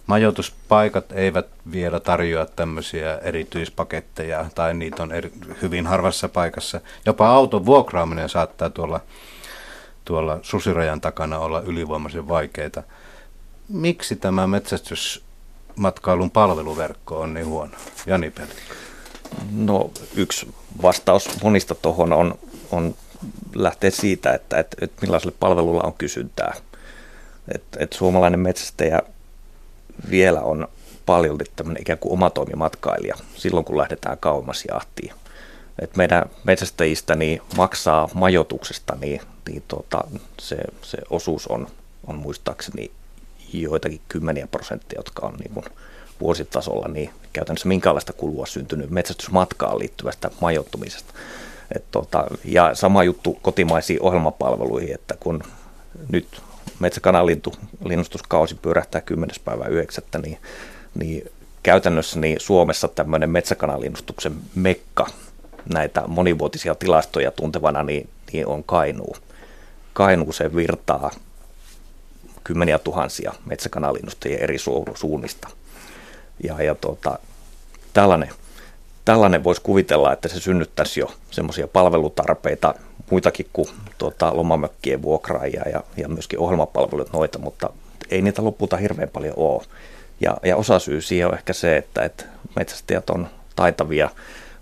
[0.08, 5.32] Majoituspaikat eivät vielä tarjoa tämmöisiä erityispaketteja tai niitä on eri,
[5.62, 6.82] hyvin harvassa paikassa.
[7.06, 9.00] Jopa auton vuokraaminen saattaa tuolla,
[10.06, 12.84] tuolla susirajan takana olla ylivoimaisen vaikeita.
[13.72, 17.72] Miksi tämä metsästysmatkailun palveluverkko on niin huono?
[18.06, 18.76] Jani Pelikka.
[19.52, 22.40] No yksi vastaus monista tuohon on,
[22.72, 22.96] on
[23.56, 26.54] lähtee siitä, että, että, että millaiselle palvelulla on kysyntää.
[27.56, 29.02] Että, että suomalainen metsästäjä
[30.10, 30.68] vielä on
[31.06, 35.14] paljon tämmöinen ikään kuin omatoimimatkailija silloin, kun lähdetään kauemmas jahtiin.
[35.80, 40.04] Et meidän metsästäjistä niin maksaa majoituksesta, niin, niin tuota,
[40.40, 41.68] se, se osuus on,
[42.08, 42.92] on muistaakseni
[43.54, 45.66] joitakin kymmeniä prosenttia, jotka on niin kuin
[46.22, 51.14] vuositasolla niin käytännössä minkäänlaista kulua syntynyt metsästysmatkaan liittyvästä majoittumisesta.
[51.76, 55.44] Et tota, ja sama juttu kotimaisiin ohjelmapalveluihin, että kun
[56.10, 56.42] nyt
[56.80, 57.54] metsäkanalintu
[57.86, 59.36] linnustuskausi pyörähtää 10.
[59.46, 60.04] päivä 9.
[60.22, 60.38] Niin,
[60.96, 61.32] niin
[61.64, 65.08] käytännössä niin Suomessa tämmöinen metsäkanalinnustuksen mekka
[65.74, 69.16] näitä monivuotisia tilastoja tuntevana niin, niin on Kainuu.
[69.94, 71.12] Kainuu se virtaa
[72.52, 75.48] kymmeniä tuhansia metsäkanalinnostajia eri su- suunnista.
[76.44, 77.20] Ja, ja tuota,
[77.94, 78.30] tällainen,
[79.06, 82.76] tällainen voisi kuvitella, että se synnyttäisi jo semmoisia palvelutarpeita
[83.12, 87.70] muitakin kuin tuota, lomamökkien vuokraajia ja, ja myöskin ohjelmapalvelut noita, mutta
[88.10, 89.64] ei niitä lopulta hirveän paljon ole.
[90.22, 94.10] Ja, ja osa syy siihen on ehkä se, että, että metsästäjät on taitavia,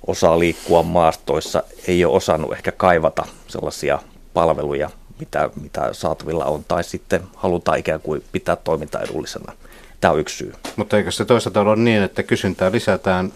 [0.08, 4.00] osaa liikkua maastoissa, ei ole osannut ehkä kaivata sellaisia
[4.34, 9.54] palveluja, mitä, mitä saatavilla on, tai sitten halutaan ikään kuin pitää toiminta edullisena.
[10.02, 10.54] Tämä on yksi syy.
[10.76, 13.34] Mutta eikö se toisaalta ole niin, että kysyntää lisätään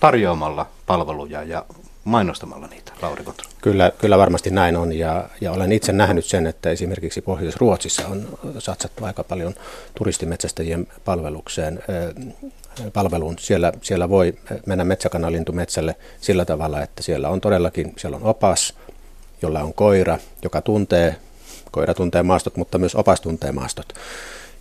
[0.00, 1.64] tarjoamalla palveluja ja
[2.04, 3.50] mainostamalla niitä, Lauri Kotro?
[3.60, 8.38] Kyllä, kyllä varmasti näin on ja, ja olen itse nähnyt sen, että esimerkiksi Pohjois-Ruotsissa on
[8.58, 9.54] satsattu aika paljon
[9.98, 11.82] turistimetsästäjien palvelukseen,
[12.92, 13.38] palveluun.
[13.38, 14.34] Siellä, siellä voi
[14.66, 18.74] mennä metsäkanalintu metsälle sillä tavalla, että siellä on todellakin siellä on opas,
[19.44, 21.16] jolla on koira, joka tuntee,
[21.70, 23.92] koira tuntee maastot, mutta myös opas tuntee maastot.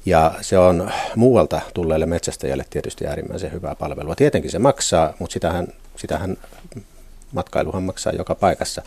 [0.06, 4.16] Ja se on muualta tulleille metsästäjälle tietysti äärimmäisen hyvää palvelua.
[4.16, 6.38] Tietenkin se maksaa, mutta sitähän, sitähän
[7.32, 8.82] matkailuhan maksaa joka paikassa.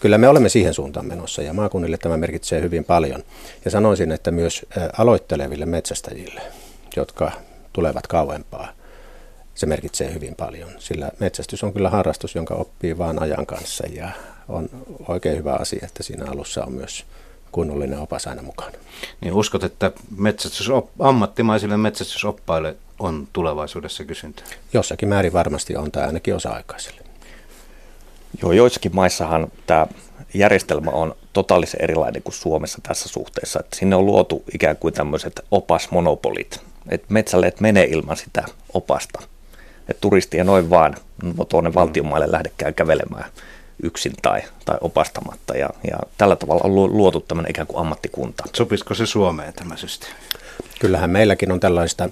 [0.00, 3.22] Kyllä me olemme siihen suuntaan menossa ja maakunnille tämä merkitsee hyvin paljon.
[3.64, 4.66] Ja sanoisin, että myös
[4.98, 6.40] aloitteleville metsästäjille,
[6.96, 7.32] jotka
[7.72, 8.68] tulevat kauempaa,
[9.54, 14.08] se merkitsee hyvin paljon, sillä metsästys on kyllä harrastus, jonka oppii vaan ajan kanssa ja
[14.52, 14.68] on
[15.08, 17.04] oikein hyvä asia, että siinä alussa on myös
[17.52, 18.78] kunnollinen opas aina mukana.
[19.20, 24.46] Niin uskot, että metsästys, ammattimaisille metsästysoppaille on tulevaisuudessa kysyntää?
[24.72, 27.00] Jossakin määrin varmasti on, tai ainakin osa-aikaiselle.
[28.42, 29.86] Joo, joissakin maissahan tämä
[30.34, 33.60] järjestelmä on totaalisen erilainen kuin Suomessa tässä suhteessa.
[33.60, 36.60] Että sinne on luotu ikään kuin tämmöiset opasmonopolit.
[36.88, 39.22] Että metsälle et mene ilman sitä opasta.
[39.88, 40.96] Että turistia noin vaan
[41.48, 43.24] tuonne valtionmaille lähdekään kävelemään
[43.82, 45.56] yksin tai, tai opastamatta.
[45.56, 48.44] Ja, ja tällä tavalla on luotu tämmöinen ikään kuin ammattikunta.
[48.56, 50.16] Sopisiko se Suomeen tämä systeemi?
[50.80, 52.08] Kyllähän meilläkin on tällaista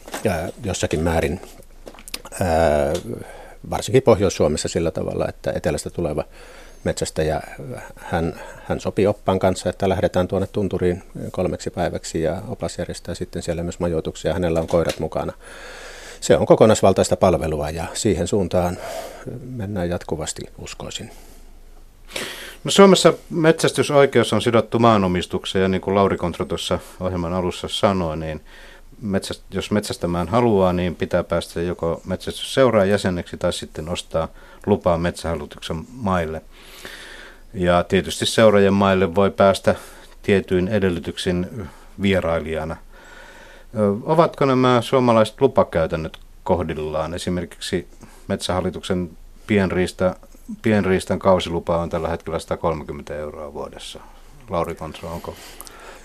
[0.65, 1.41] jossakin määrin,
[2.41, 2.93] ää,
[3.71, 6.25] varsinkin Pohjois-Suomessa sillä tavalla, että etelästä tuleva
[6.85, 7.41] metsästäjä,
[7.97, 13.43] hän, hän sopii oppaan kanssa, että lähdetään tuonne tunturiin kolmeksi päiväksi ja opas järjestää sitten
[13.43, 14.33] siellä myös majoituksia.
[14.33, 15.33] Hänellä on koirat mukana.
[16.21, 18.79] Se on kokonaisvaltaista palvelua ja siihen suuntaan
[19.41, 21.11] mennään jatkuvasti, uskoisin.
[22.65, 28.17] No Suomessa metsästysoikeus on sidottu maanomistukseen ja niin kuin Lauri Kontro tuossa ohjelman alussa sanoi,
[28.17, 28.41] niin
[29.03, 34.29] metsäst, jos metsästämään haluaa, niin pitää päästä joko metsästysseuraan jäseneksi tai sitten ostaa
[34.67, 36.43] lupaa metsähallituksen maille.
[37.55, 39.75] Ja tietysti seuraajien maille voi päästä
[40.23, 41.69] tietyin edellytyksin
[42.03, 42.77] vierailijana.
[44.03, 47.15] Ovatko nämä suomalaiset lupakäytännöt kohdillaan?
[47.15, 47.89] Esimerkiksi
[48.29, 49.11] metsähallituksen
[49.47, 50.17] pienriista
[50.63, 54.01] pienriistan kausilupa on tällä hetkellä 130 euroa vuodessa.
[54.51, 55.35] Lauri Kontro, onko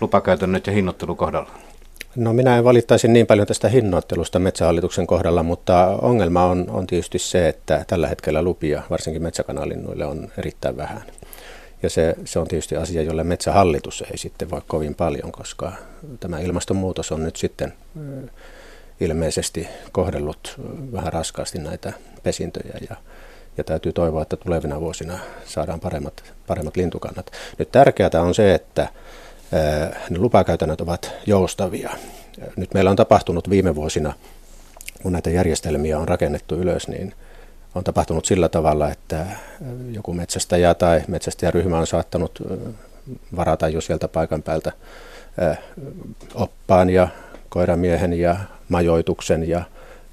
[0.02, 1.52] lupakäytännöt ja hinnoittelu kohdalla?
[2.16, 7.20] No minä en valittaisi niin paljon tästä hinnoittelusta metsähallituksen kohdalla, mutta ongelma on, on tietysti
[7.20, 11.04] se, että tällä hetkellä lupia, varsinkin metsäkanalinnuille, on erittäin vähän.
[11.84, 15.72] Ja se, se on tietysti asia, jolle metsähallitus ei sitten voi kovin paljon, koska
[16.20, 17.74] tämä ilmastonmuutos on nyt sitten
[19.00, 20.56] ilmeisesti kohdellut
[20.92, 22.96] vähän raskaasti näitä pesintöjä ja,
[23.58, 27.32] ja täytyy toivoa, että tulevina vuosina saadaan paremmat, paremmat lintukannat.
[27.58, 28.88] Nyt tärkeää on se, että
[30.10, 31.92] ne lupakäytännöt ovat joustavia.
[32.58, 34.14] Nyt meillä on tapahtunut viime vuosina,
[35.02, 37.14] kun näitä järjestelmiä on rakennettu ylös, niin
[37.76, 39.26] on tapahtunut sillä tavalla, että
[39.92, 42.40] joku metsästäjä tai metsästäjäryhmä on saattanut
[43.36, 44.72] varata jo sieltä paikan päältä
[46.36, 47.08] oppaan ja
[47.50, 48.38] koiramiehen ja
[48.70, 49.64] majoituksen ja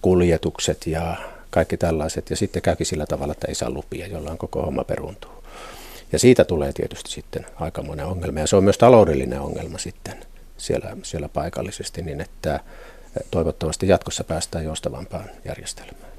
[0.03, 1.17] kuljetukset ja
[1.53, 2.31] kaikki tällaiset.
[2.31, 5.31] Ja sitten käykin sillä tavalla, että ei saa lupia, jolloin koko homma peruntuu.
[6.13, 8.41] Ja siitä tulee tietysti sitten aikamoinen ongelma.
[8.41, 10.15] Ja se on myös taloudellinen ongelma sitten
[10.57, 12.61] siellä, siellä paikallisesti, niin että
[13.31, 16.13] toivottavasti jatkossa päästään joustavampaan järjestelmään.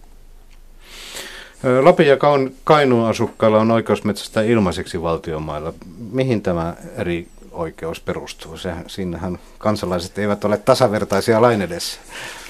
[1.81, 2.17] Lapin ja
[2.63, 5.73] Kainuun asukkailla on oikeus metsästää ilmaiseksi valtiomailla.
[6.11, 8.57] Mihin tämä eri oikeus perustuu?
[8.57, 11.99] Sehän, siinähän kansalaiset eivät ole tasavertaisia lain edessä.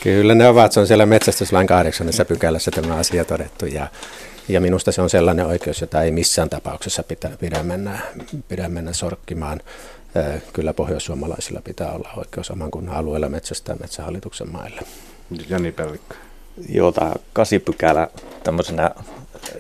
[0.04, 0.72] Kyllä ne ovat.
[0.72, 3.66] Se on siellä metsästyslain kahdeksannessa pykälässä tämä asia todettu.
[3.66, 3.88] Ja,
[4.48, 8.00] ja minusta se on sellainen oikeus, jota ei missään tapauksessa pitä, pidä, mennä,
[8.48, 9.62] pidä mennä sorkkimaan.
[10.54, 14.82] Kyllä pohjoissuomalaisilla pitää olla oikeus oman kunnan alueella metsästää metsähallituksen maille.
[15.50, 16.16] Jani Pellikka.
[16.70, 18.08] Joo, tämä kasipykälä
[18.44, 18.92] tämmöisenä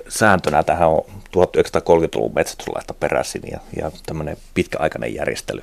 [0.10, 1.02] sääntönä tähän on
[1.38, 5.62] 1930-luvun metsästyslaista peräisin ja, ja tämmöinen pitkäaikainen järjestely.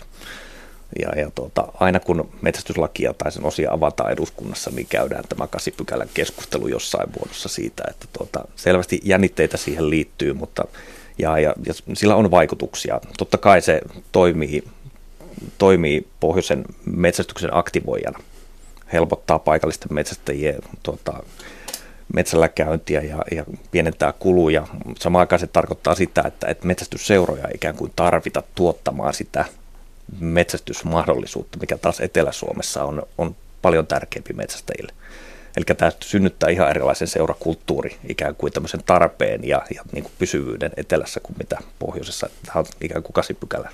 [1.03, 6.09] Ja, ja tuota, aina kun metsästyslakia tai sen osia avataan eduskunnassa, niin käydään tämä kasipykälän
[6.15, 10.65] keskustelu jossain muodossa siitä, että tuota, selvästi jännitteitä siihen liittyy, mutta
[11.19, 13.01] ja, ja, ja sillä on vaikutuksia.
[13.19, 13.81] Totta kai se
[14.13, 14.65] toimii,
[15.59, 18.19] toimii pohjoisen metsästyksen aktivoijana,
[18.93, 21.23] helpottaa paikallisten metsästäjien tuota,
[22.15, 24.67] metsällä käyntiä ja, ja pienentää kuluja.
[24.99, 29.45] Samaan aikaan se tarkoittaa sitä, että, että metsästysseuroja ikään kuin tarvita tuottamaan sitä
[30.21, 34.93] metsästysmahdollisuutta, mikä taas Etelä-Suomessa on, on paljon tärkeämpi metsästäjille.
[35.57, 40.71] Eli tämä synnyttää ihan erilaisen seurakulttuuri, ikään kuin tämmöisen tarpeen ja, ja niin kuin pysyvyyden
[40.77, 42.29] etelässä kuin mitä pohjoisessa.
[42.47, 43.71] Tämä on ikään kuin kasipykälä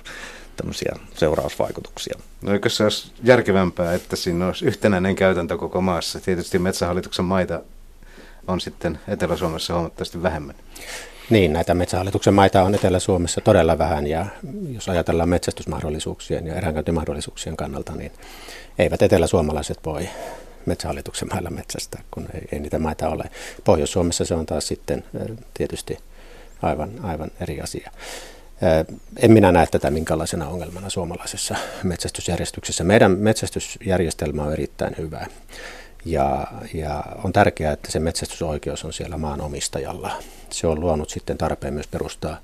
[0.55, 2.19] tämmöisiä seurausvaikutuksia.
[2.41, 6.19] No eikö se olisi järkevämpää, että siinä olisi yhtenäinen käytäntö koko maassa?
[6.19, 7.61] Tietysti metsähallituksen maita
[8.47, 10.55] on sitten Etelä-Suomessa huomattavasti vähemmän.
[11.29, 14.25] Niin, näitä metsähallituksen maita on Etelä-Suomessa todella vähän ja
[14.71, 18.11] jos ajatellaan metsästysmahdollisuuksien ja eränkäyntimahdollisuuksien kannalta, niin
[18.79, 20.09] eivät eteläsuomalaiset voi
[20.67, 23.23] metsähallituksen mailla metsästä, kun ei, ei niitä maita ole.
[23.63, 25.03] Pohjois-Suomessa se on taas sitten
[25.53, 25.97] tietysti
[26.61, 27.91] aivan, aivan eri asia.
[29.17, 32.83] En minä näe tätä minkälaisena ongelmana suomalaisessa metsästysjärjestyksessä.
[32.83, 35.27] Meidän metsästysjärjestelmä on erittäin hyvä.
[36.05, 40.11] Ja, ja on tärkeää, että se metsästysoikeus on siellä maanomistajalla.
[40.49, 42.37] Se on luonut sitten tarpeen myös perustaa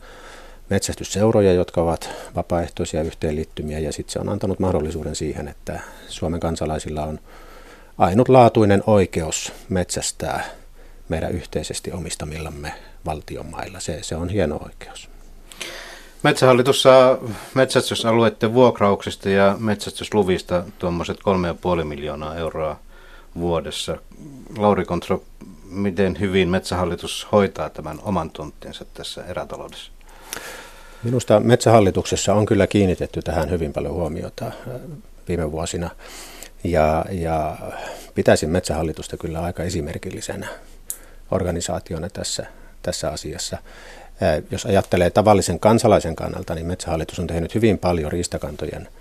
[0.69, 7.03] metsästysseuroja, jotka ovat vapaaehtoisia yhteenliittymiä, ja sitten se on antanut mahdollisuuden siihen, että Suomen kansalaisilla
[7.03, 7.19] on
[7.97, 10.43] ainutlaatuinen oikeus metsästää
[11.09, 12.73] meidän yhteisesti omistamillamme
[13.05, 13.79] valtionmailla.
[13.79, 15.09] Se, se on hieno oikeus.
[16.23, 17.17] Metsähallitus saa
[17.53, 21.17] metsästysalueiden vuokrauksista ja metsästysluvista tuommoiset
[21.77, 22.79] 3,5 miljoonaa euroa
[23.35, 23.97] vuodessa.
[24.57, 25.23] Lauri Kontro,
[25.69, 29.91] miten hyvin Metsähallitus hoitaa tämän oman tonttinsa tässä erätaloudessa?
[31.03, 34.53] Minusta Metsähallituksessa on kyllä kiinnitetty tähän hyvin paljon huomiota äh,
[35.27, 35.89] viime vuosina.
[36.63, 37.57] Ja, ja
[38.15, 40.47] pitäisin Metsähallitusta kyllä aika esimerkillisenä
[41.31, 42.45] organisaationa tässä,
[42.81, 43.57] tässä asiassa.
[44.51, 48.87] Jos ajattelee tavallisen kansalaisen kannalta, niin Metsähallitus on tehnyt hyvin paljon riistakantojen–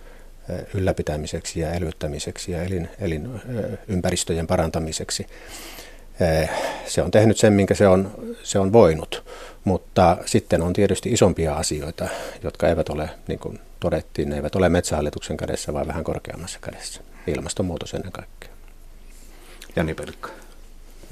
[0.75, 5.27] ylläpitämiseksi ja elvyttämiseksi ja elin, elinympäristöjen parantamiseksi.
[6.87, 9.25] Se on tehnyt sen, minkä se on, se on voinut,
[9.65, 12.09] mutta sitten on tietysti isompia asioita,
[12.43, 17.01] jotka eivät ole, niin kuin todettiin, ne eivät ole metsähallituksen kädessä, vaan vähän korkeammassa kädessä.
[17.27, 18.51] Ilmastonmuutos ennen kaikkea.
[19.77, 20.29] Jani Pelkka.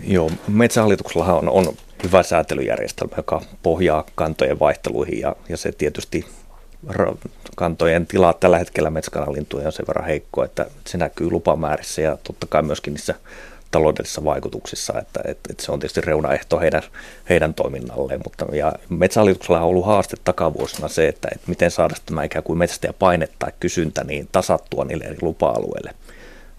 [0.05, 6.27] Joo, metsähallituksella on, on hyvä säätelyjärjestelmä, joka pohjaa kantojen vaihteluihin ja, ja se tietysti
[7.57, 12.47] kantojen tila tällä hetkellä metsäkanalintuja on sen verran heikko, että se näkyy lupamäärissä ja totta
[12.47, 13.15] kai myöskin niissä
[13.71, 16.83] taloudellisissa vaikutuksissa, että, että, että se on tietysti reunaehto heidän,
[17.29, 22.25] heidän toiminnalleen, mutta ja metsähallituksella on ollut haaste takavuosina se, että, että miten saada tämä
[22.25, 25.95] ikään kuin metsästäjä paine tai kysyntä niin tasattua niille eri lupa-alueille.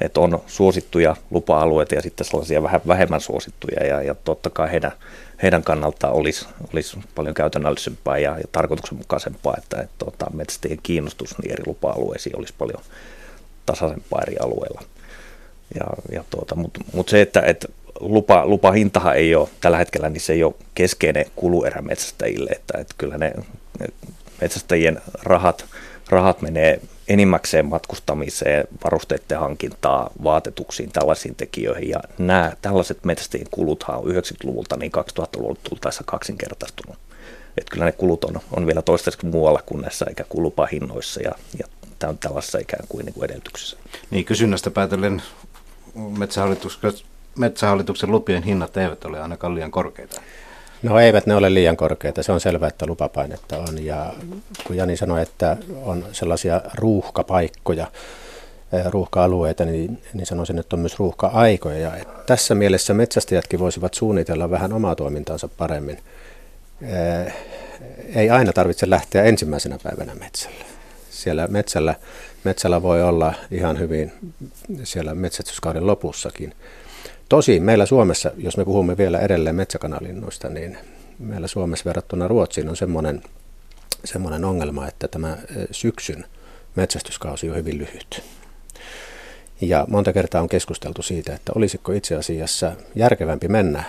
[0.02, 4.92] että on suosittuja lupa-alueita ja sitten sellaisia vähän vähemmän suosittuja ja, ja totta kai heidän,
[5.44, 11.52] heidän kannaltaan olisi, olisi paljon käytännöllisempää ja, ja tarkoituksenmukaisempaa, että, että tuota, metsästäjien kiinnostus niin
[11.52, 12.84] eri lupa-alueisiin olisi paljon
[13.66, 14.82] tasaisempaa eri alueilla.
[15.80, 17.68] Ja, ja tuota, Mutta mut se, että, että
[18.00, 22.96] lupa, lupahintahan ei ole tällä hetkellä, niin se ei ole keskeinen kuluerä metsästäjille, että, että
[22.98, 23.34] kyllä ne
[24.42, 25.66] metsästäjien rahat,
[26.10, 31.90] rahat menee enimmäkseen matkustamiseen, varusteiden hankintaa, vaatetuksiin, tällaisiin tekijöihin.
[31.90, 36.98] Ja nämä tällaiset metsästäjien kuluthan on 90-luvulta niin 2000-luvulta tultaessa kaksinkertaistunut.
[37.58, 41.68] Että kyllä ne kulut on, on vielä toistaiseksi muualla kuin näissä eikä kulupahinnoissa ja, ja
[42.20, 43.78] tällaisessa ikään kuin, niin kuin edellytyksissä.
[44.12, 45.22] Niin kysynnästä päätellen
[45.96, 46.94] metsähallituksen,
[47.38, 50.22] metsähallituksen lupien hinnat eivät ole ainakaan liian korkeita.
[50.84, 53.86] No eivät ne ole liian korkeita, se on selvää, että lupapainetta on.
[53.86, 54.14] Ja
[54.68, 57.88] kun Jani sanoi, että on sellaisia ruuhkapaikkoja,
[58.74, 61.78] eh, ruuhka-alueita, niin, niin sanoisin, että on myös ruuhka-aikoja.
[61.78, 65.98] Ja tässä mielessä metsästäjätkin voisivat suunnitella vähän omaa toimintaansa paremmin.
[66.82, 67.34] Eh,
[68.16, 70.71] ei aina tarvitse lähteä ensimmäisenä päivänä metsälle.
[71.22, 71.96] Siellä metsällä,
[72.44, 74.12] metsällä voi olla ihan hyvin
[74.84, 76.54] siellä metsästyskauden lopussakin.
[77.30, 80.78] Tosin meillä Suomessa, jos me puhumme vielä edelleen metsäkanalinnuista, niin
[81.20, 83.24] meillä Suomessa verrattuna Ruotsiin on semmoinen,
[84.06, 85.38] semmoinen ongelma, että tämä
[85.72, 86.26] syksyn
[86.76, 88.24] metsästyskausi on hyvin lyhyt.
[89.62, 93.84] Ja monta kertaa on keskusteltu siitä, että olisiko itse asiassa järkevämpi mennä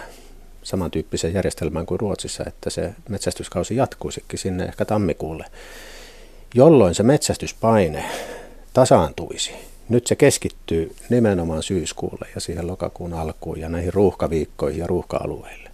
[0.63, 5.45] samantyyppiseen järjestelmään kuin Ruotsissa, että se metsästyskausi jatkuisikin sinne ehkä tammikuulle,
[6.55, 8.05] jolloin se metsästyspaine
[8.73, 9.53] tasaantuisi
[9.89, 15.71] nyt se keskittyy nimenomaan syyskuulle ja siihen lokakuun alkuun ja näihin ruuhkaviikkoihin ja ruuhka-alueille.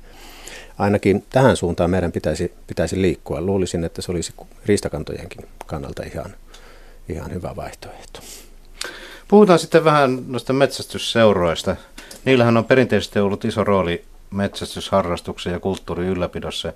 [0.79, 3.41] Ainakin tähän suuntaan meidän pitäisi, pitäisi liikkua.
[3.41, 4.35] Luulisin, että se olisi
[4.67, 6.35] riistakantojenkin kannalta ihan,
[7.09, 8.21] ihan hyvä vaihtoehto.
[9.29, 11.77] Puhutaan sitten vähän noista metsästysseuroista.
[12.25, 16.73] Niillähän on perinteisesti ollut iso rooli metsästysharrastuksen ja kulttuurin ylläpidossa.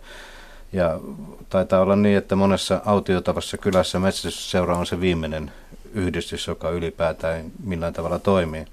[0.73, 1.01] Ja
[1.49, 5.53] taitaa olla niin, että monessa autiotavassa kylässä metsästysseura on se viimeinen
[5.95, 8.65] yhdistys, joka ylipäätään millään tavalla toimii.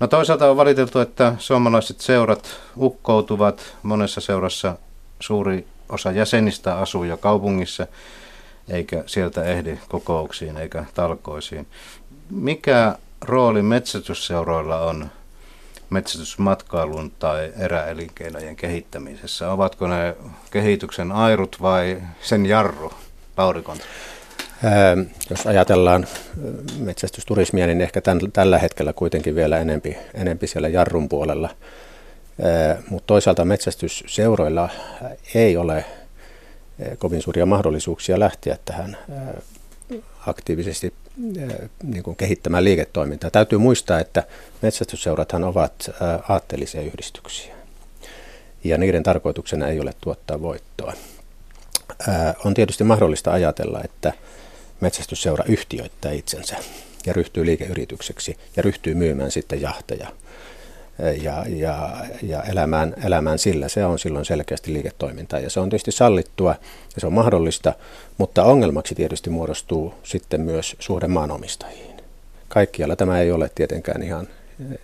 [0.00, 3.76] No toisaalta on valiteltu, että suomalaiset seurat ukkoutuvat.
[3.82, 4.76] Monessa seurassa
[5.20, 7.86] suuri osa jäsenistä asuu jo kaupungissa,
[8.68, 11.66] eikä sieltä ehdi kokouksiin eikä talkoisiin.
[12.30, 15.10] Mikä rooli metsästysseuroilla on
[15.90, 19.52] metsätysmatkailun tai eräelinkeinojen kehittämisessä?
[19.52, 20.16] Ovatko ne
[20.50, 22.92] kehityksen airut vai sen jarru?
[23.36, 23.86] Lauri Kontra.
[25.30, 26.06] Jos ajatellaan
[26.78, 31.50] metsästysturismia, niin ehkä tämän, tällä hetkellä kuitenkin vielä enempi, enempi siellä jarrun puolella.
[32.90, 34.68] Mutta toisaalta metsästysseuroilla
[35.34, 35.84] ei ole
[36.98, 38.96] kovin suuria mahdollisuuksia lähteä tähän
[40.26, 40.92] aktiivisesti
[41.82, 43.30] niin kuin kehittämään liiketoimintaa.
[43.30, 44.24] Täytyy muistaa, että
[44.62, 45.90] metsästysseurathan ovat
[46.28, 47.54] aatteellisia yhdistyksiä
[48.64, 50.92] ja niiden tarkoituksena ei ole tuottaa voittoa.
[52.44, 54.12] On tietysti mahdollista ajatella, että
[54.80, 56.56] metsästysseura yhtiöittää itsensä
[57.06, 60.08] ja ryhtyy liikeyritykseksi ja ryhtyy myymään sitten jahteja
[61.22, 63.68] ja, ja, ja elämään, elämään sillä.
[63.68, 66.54] Se on silloin selkeästi liiketoimintaa ja se on tietysti sallittua
[66.94, 67.72] ja se on mahdollista,
[68.18, 71.96] mutta ongelmaksi tietysti muodostuu sitten myös suhde maanomistajiin.
[72.48, 74.28] Kaikkialla tämä ei ole tietenkään ihan,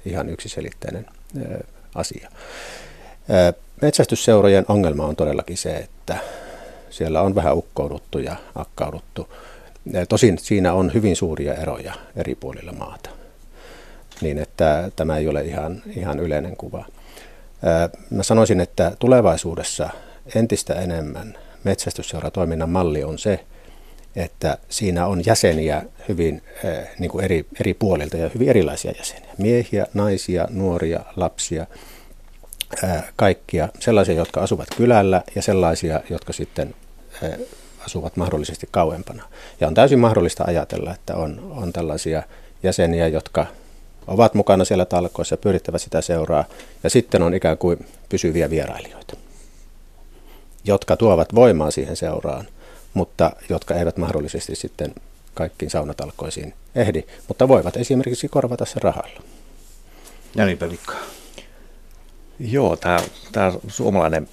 [0.07, 1.07] ihan yksiselitteinen
[1.94, 2.31] asia.
[3.83, 6.16] Metsästysseurojen ongelma on todellakin se, että
[6.90, 9.29] siellä on vähän ukkouduttu ja akkauduttu
[10.09, 13.11] Tosin siinä on hyvin suuria eroja eri puolilla maata,
[14.22, 16.85] niin että tämä ei ole ihan, ihan yleinen kuva.
[18.11, 19.90] Mä sanoisin, että tulevaisuudessa
[20.35, 23.44] entistä enemmän metsästysseuratoiminnan malli on se,
[24.16, 26.42] että siinä on jäseniä hyvin
[26.98, 29.30] niin kuin eri, eri puolilta ja hyvin erilaisia jäseniä.
[29.38, 31.66] Miehiä, naisia, nuoria, lapsia,
[33.16, 33.68] kaikkia.
[33.78, 36.74] Sellaisia, jotka asuvat kylällä ja sellaisia, jotka sitten
[37.87, 39.22] asuvat mahdollisesti kauempana.
[39.61, 42.22] Ja on täysin mahdollista ajatella, että on, on tällaisia
[42.62, 43.46] jäseniä, jotka
[44.07, 46.45] ovat mukana siellä talkoissa ja pyörittävät sitä seuraa,
[46.85, 49.17] ja sitten on ikään kuin pysyviä vierailijoita,
[50.65, 52.46] jotka tuovat voimaa siihen seuraan,
[52.94, 54.94] mutta jotka eivät mahdollisesti sitten
[55.35, 59.23] kaikkiin saunatalkoisiin ehdi, mutta voivat esimerkiksi korvata sen rahalla.
[60.35, 60.94] Jani Pelikka.
[62.40, 62.98] Joo, tämä,
[63.33, 64.29] tämä suomalainen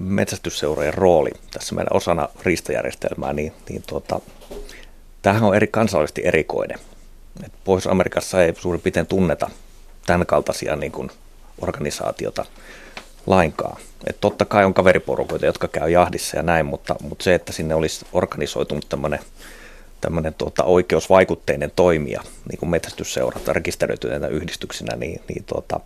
[0.00, 4.20] metsästysseurojen rooli tässä meidän osana riistajärjestelmää, niin, niin tuota,
[5.22, 6.78] tämähän on eri kansallisesti erikoinen.
[7.44, 9.50] Et Pohjois-Amerikassa ei suurin piirtein tunneta
[10.06, 11.10] tämän kaltaisia niin kuin,
[11.60, 12.44] organisaatiota
[13.26, 13.80] lainkaan.
[14.06, 17.74] Et totta kai on kaveriporukoita, jotka käy jahdissa ja näin, mutta, mutta se, että sinne
[17.74, 19.20] olisi organisoitunut tämmöinen
[20.00, 25.80] tämmöinen tuota, oikeusvaikutteinen toimija, niin kuin metsästysseurat rekisteröityneitä yhdistyksinä, niin, niin tuota,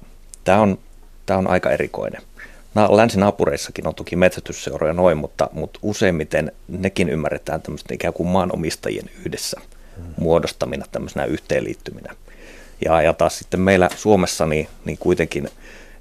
[0.45, 0.79] tämä on,
[1.27, 2.23] tämä on aika erikoinen.
[2.91, 9.61] Länsinaapureissakin on toki metsästysseuroja noin, mutta, mutta useimmiten nekin ymmärretään tämmöisten ikään kuin maanomistajien yhdessä
[10.17, 12.15] muodostamina tämmöisenä yhteenliittyminä.
[12.85, 15.49] Ja, ja taas sitten meillä Suomessa niin, niin kuitenkin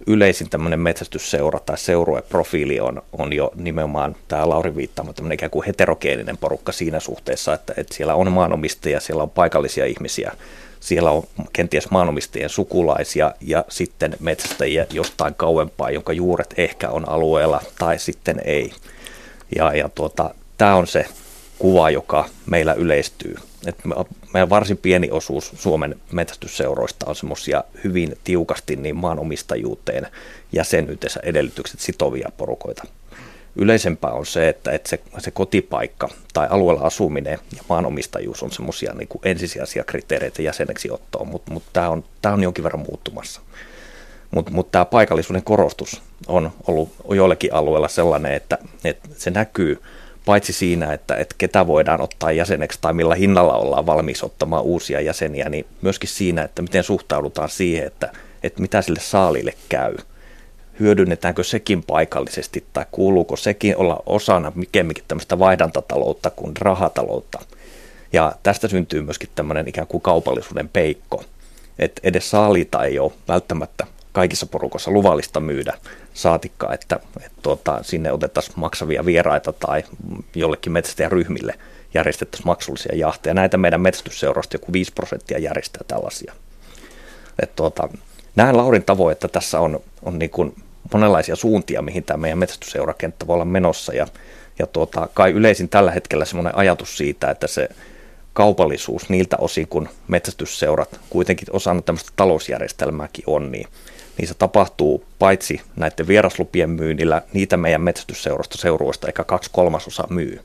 [0.08, 5.66] yleisin tämmöinen metsästysseura tai seurueprofiili on, on jo nimenomaan tämä Lauri viittaama tämmöinen ikään kuin
[5.66, 10.32] heterogeeninen porukka siinä suhteessa, että, että siellä on maanomistajia, siellä on paikallisia ihmisiä,
[10.80, 11.24] siellä on
[11.54, 18.42] kenties maanomistajien sukulaisia ja sitten metsästäjiä jostain kauempaa, jonka juuret ehkä on alueella tai sitten
[18.46, 18.72] ei.
[19.56, 21.06] Ja, ja tuota, tämä on se
[21.60, 23.36] kuva, joka meillä yleistyy.
[23.66, 23.76] Et
[24.34, 30.08] meidän varsin pieni osuus Suomen metsästysseuroista on semmoisia hyvin tiukasti niin maanomistajuuteen
[30.52, 32.84] jäsenyytensä edellytykset sitovia porukoita.
[33.56, 38.94] Yleisempää on se, että, että se, se kotipaikka tai alueella asuminen ja maanomistajuus on semmoisia
[38.94, 43.42] niin ensisijaisia kriteereitä jäseneksi ottoon, mutta mut tämä on, on jonkin verran muuttumassa.
[44.32, 49.80] Mutta mut tämä paikallisuuden korostus on ollut joillekin alueilla sellainen, että, että se näkyy–
[50.26, 55.02] paitsi siinä, että, että ketä voidaan ottaa jäseneksi tai millä hinnalla ollaan valmis ottamaan uusia
[55.02, 58.12] jäseniä, niin myöskin siinä, että miten suhtaudutaan siihen, että,
[58.44, 59.96] että mitä sille saalille käy.
[60.80, 67.40] Hyödynnetäänkö sekin paikallisesti tai kuuluuko sekin olla osana mikemminkin tämmöistä vaihdantataloutta kuin rahataloutta.
[68.14, 71.24] Ja tästä syntyy myöskin tämmöinen ikään kuin kaupallisuuden peikko,
[71.80, 75.74] että edes saaliita ei ole välttämättä kaikissa porukoissa luvallista myydä,
[76.16, 79.84] saatikka, että, että tuota, sinne otettaisiin maksavia vieraita tai
[80.36, 81.54] jollekin metsästäjäryhmille
[81.94, 83.34] järjestettäisiin maksullisia jahteja.
[83.34, 86.34] Näitä meidän metsästysseurasta joku 5 prosenttia järjestää tällaisia.
[87.40, 87.90] Et tuota,
[88.36, 90.56] näen Laurin tavoin, että tässä on, on niin kuin
[90.94, 93.94] monenlaisia suuntia, mihin tämä meidän metsästysseurakenttä voi olla menossa.
[93.94, 94.08] Ja,
[94.60, 97.70] ja tuota, kai yleisin tällä hetkellä semmoinen ajatus siitä, että se
[98.34, 103.68] kaupallisuus niiltä osin, kun metsästysseurat kuitenkin osana tämmöistä talousjärjestelmääkin on, niin
[104.18, 110.40] niin se tapahtuu paitsi näiden vieraslupien myynnillä, niitä meidän metsästysseurasta seuruista eikä kaksi kolmasosa myy.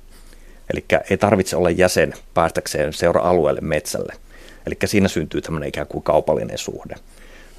[0.73, 4.15] Eli ei tarvitse olla jäsen päästäkseen seura-alueelle metsälle.
[4.67, 6.95] Eli siinä syntyy tämmöinen ikään kuin kaupallinen suhde.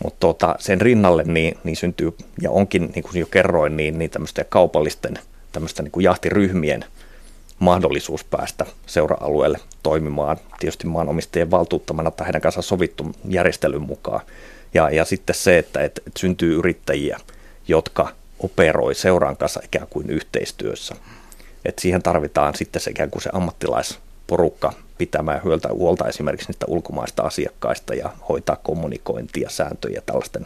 [0.03, 4.11] Mutta tota, sen rinnalle niin, niin syntyy, ja onkin, niin kuin jo kerroin, niin, niin
[4.11, 5.19] tämmöisten kaupallisten
[5.51, 6.85] tämmöistä niin kuin jahtiryhmien
[7.59, 14.21] mahdollisuus päästä seura-alueelle toimimaan, tietysti maanomistajien valtuuttamana tai heidän kanssa sovittu järjestelyn mukaan.
[14.73, 17.19] Ja, ja sitten se, että, että, syntyy yrittäjiä,
[17.67, 20.95] jotka operoi seuran kanssa ikään kuin yhteistyössä.
[21.65, 27.23] Et siihen tarvitaan sitten se ikään kuin se ammattilaisporukka pitämään hyöltä huolta esimerkiksi niistä ulkomaista
[27.23, 30.45] asiakkaista ja hoitaa kommunikointia, sääntöjä, tällaisten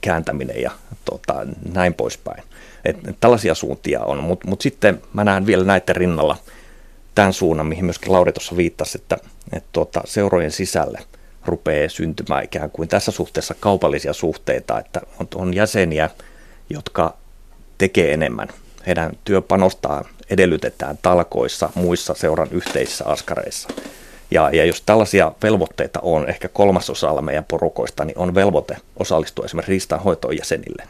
[0.00, 0.70] kääntäminen ja
[1.04, 2.42] tota, näin poispäin.
[2.84, 6.36] Et, tällaisia suuntia on, mutta mut sitten mä näen vielä näiden rinnalla
[7.14, 9.16] tämän suunnan, mihin myöskin Lauri tuossa viittasi, että
[9.52, 10.98] et tota, seurojen sisälle–
[11.46, 16.10] rupeaa syntymään ikään kuin tässä suhteessa kaupallisia suhteita, että on, on jäseniä,
[16.70, 17.16] jotka
[17.78, 18.48] tekee enemmän.
[18.86, 23.68] Heidän työpanostaan edellytetään talkoissa, muissa seuran yhteisissä askareissa.
[24.30, 29.70] Ja, ja jos tällaisia velvoitteita on, ehkä kolmasosalla meidän porukoista, niin on velvoite osallistua esimerkiksi
[29.70, 30.82] riistanhoitoon jäsenille.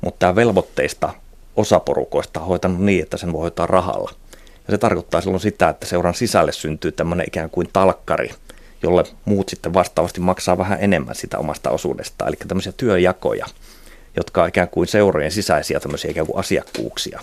[0.00, 1.14] Mutta tämä velvoitteista
[1.56, 4.10] osa porukoista on hoitanut niin, että sen voi hoitaa rahalla.
[4.66, 8.30] Ja se tarkoittaa silloin sitä, että seuran sisälle syntyy tämmöinen ikään kuin talkkari,
[8.82, 12.28] jolle muut sitten vastaavasti maksaa vähän enemmän sitä omasta osuudestaan.
[12.28, 13.46] Eli tämmöisiä työjakoja,
[14.16, 17.20] jotka on ikään kuin seurojen sisäisiä tämmöisiä ikään kuin asiakkuuksia.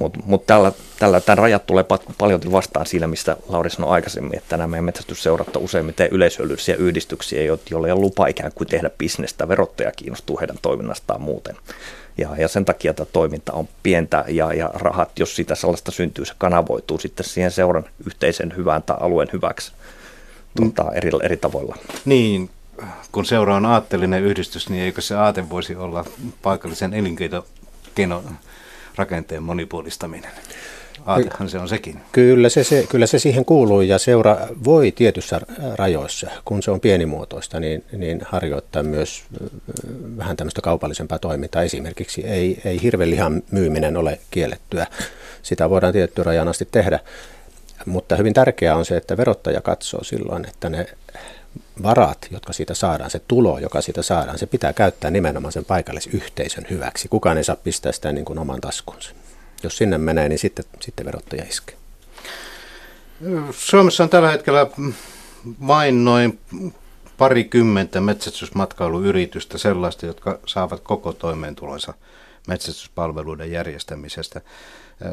[0.00, 1.84] Mutta mut tällä, tällä tämän rajat tulee
[2.18, 7.42] paljon vastaan siinä, mistä Lauri sanoi aikaisemmin, että nämä meidän metsästysseurat on useimmiten yleisöllisiä yhdistyksiä,
[7.42, 9.48] joille ei ole lupa ikään kuin tehdä bisnestä.
[9.48, 11.56] Verottaja kiinnostuu heidän toiminnastaan muuten.
[12.18, 16.24] Ja, ja sen takia tämä toiminta on pientä ja, ja rahat, jos sitä sellaista syntyy,
[16.24, 19.72] se kanavoituu sitten siihen seuran yhteisen hyvään tai alueen hyväksi
[20.56, 21.76] tuota, eri, eri tavoilla.
[22.04, 22.50] Niin,
[23.12, 26.04] kun seura on aatteellinen yhdistys, niin eikö se aate voisi olla
[26.42, 27.44] paikallisen elinkeino
[28.96, 30.30] rakenteen monipuolistaminen?
[31.06, 32.00] Aatehan se on sekin.
[32.12, 35.40] Kyllä se, se, kyllä se siihen kuuluu ja seura voi tietyissä
[35.74, 39.24] rajoissa, kun se on pienimuotoista, niin, niin harjoittaa myös
[40.16, 41.62] vähän tämmöistä kaupallisempaa toimintaa.
[41.62, 44.86] Esimerkiksi ei, ei hirvelihan myyminen ole kiellettyä.
[45.42, 47.00] Sitä voidaan tiettyä rajan asti tehdä.
[47.86, 50.86] Mutta hyvin tärkeää on se, että verottaja katsoo silloin, että ne
[51.82, 56.66] varat, jotka siitä saadaan, se tulo, joka siitä saadaan, se pitää käyttää nimenomaan sen paikallisyhteisön
[56.70, 57.08] hyväksi.
[57.08, 59.10] Kukaan ei saa pistää sitä niin kuin oman taskunsa.
[59.62, 61.76] Jos sinne menee, niin sitten, sitten verottaja iskee.
[63.50, 64.66] Suomessa on tällä hetkellä
[65.66, 66.38] vain noin
[67.18, 71.94] parikymmentä metsästysmatkailuyritystä sellaista, jotka saavat koko toimeentulonsa
[72.48, 74.40] metsästyspalveluiden järjestämisestä.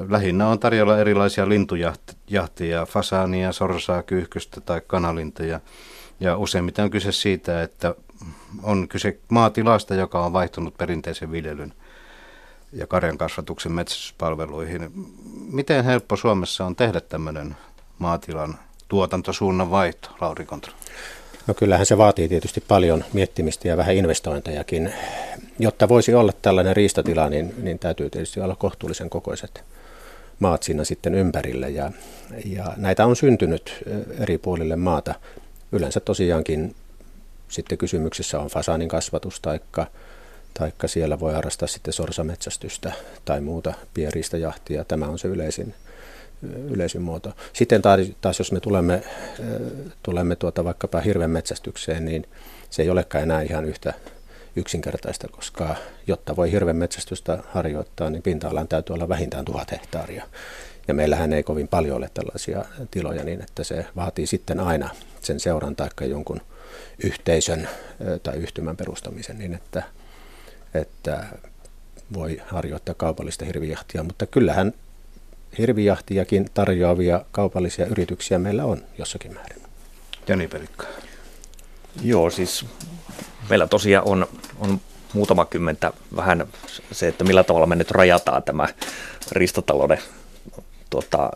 [0.09, 5.59] Lähinnä on tarjolla erilaisia lintujahtia, fasaania, sorsaa, kyyhkystä tai kanalintoja.
[6.19, 7.95] Ja useimmiten on kyse siitä, että
[8.63, 11.73] on kyse maatilasta, joka on vaihtunut perinteisen viljelyn
[12.73, 14.91] ja karjan kasvatuksen metsästyspalveluihin.
[15.51, 17.55] Miten helppo Suomessa on tehdä tämmöinen
[17.99, 18.55] maatilan
[18.87, 20.73] tuotantosuunnan vaihto, Lauri Kontra?
[21.47, 24.93] No kyllähän se vaatii tietysti paljon miettimistä ja vähän investointejakin.
[25.59, 29.63] Jotta voisi olla tällainen riistatila, niin, niin täytyy tietysti olla kohtuullisen kokoiset
[30.39, 31.69] maat siinä sitten ympärille.
[31.69, 31.91] Ja,
[32.45, 33.83] ja näitä on syntynyt
[34.19, 35.15] eri puolille maata.
[35.71, 36.75] Yleensä tosiaankin
[37.47, 39.87] sitten kysymyksessä on fasaanin kasvatus taikka,
[40.53, 42.91] taikka siellä voi harrastaa sitten sorsametsästystä
[43.25, 44.83] tai muuta pienriistajahtia.
[44.83, 45.73] Tämä on se yleisin,
[46.53, 47.33] yleisin muoto.
[47.53, 47.81] Sitten
[48.21, 49.03] taas, jos me tulemme,
[50.03, 52.27] tulemme tuota vaikkapa hirven metsästykseen, niin
[52.69, 53.93] se ei olekaan enää ihan yhtä
[54.55, 55.75] yksinkertaista, koska
[56.07, 60.25] jotta voi hirven metsästystä harjoittaa, niin pinta-alan täytyy olla vähintään tuhat hehtaaria.
[60.87, 64.89] Ja meillähän ei kovin paljon ole tällaisia tiloja niin, että se vaatii sitten aina
[65.21, 66.41] sen seuran tai jonkun
[67.03, 67.69] yhteisön
[68.23, 69.83] tai yhtymän perustamisen niin, että,
[70.73, 71.25] että
[72.13, 74.03] voi harjoittaa kaupallista hirvijahtia.
[74.03, 74.73] Mutta kyllähän
[75.57, 79.61] hirvijahtiakin tarjoavia kaupallisia yrityksiä meillä on jossakin määrin.
[80.27, 80.85] Jani Pelikka.
[82.01, 82.65] Joo, siis
[83.49, 84.27] meillä tosiaan on,
[84.59, 84.81] on
[85.13, 86.47] muutama kymmentä vähän
[86.91, 88.67] se, että millä tavalla me nyt rajataan tämä
[89.31, 89.99] ristatalouden
[90.89, 91.29] tuota,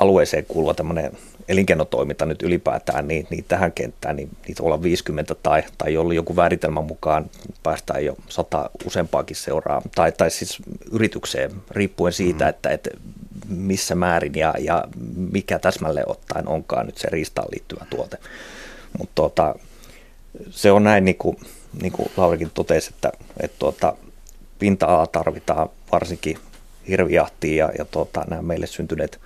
[0.00, 1.12] alueeseen kuuluva tämmöinen
[1.48, 6.84] elinkeinotoiminta nyt ylipäätään, niin, niin tähän kenttään, niin niitä olla 50 tai, tai joku määritelmän
[6.84, 7.30] mukaan
[7.62, 10.58] päästään jo sata useampaakin seuraa, tai, tai siis
[10.92, 12.48] yritykseen, riippuen siitä, mm-hmm.
[12.50, 12.90] että, että
[13.48, 14.84] missä määrin ja, ja
[15.16, 18.18] mikä täsmälleen ottaen onkaan nyt se riistaan liittyvä tuote.
[18.98, 19.54] Mutta tuota,
[20.50, 21.36] se on näin, niin kuin,
[21.82, 23.96] niin kuin Laurikin totesi, että, että tuota,
[24.58, 26.38] pinta-ala tarvitaan varsinkin
[26.88, 29.20] hirvijahtiin ja, ja tuota, nämä meille syntyneet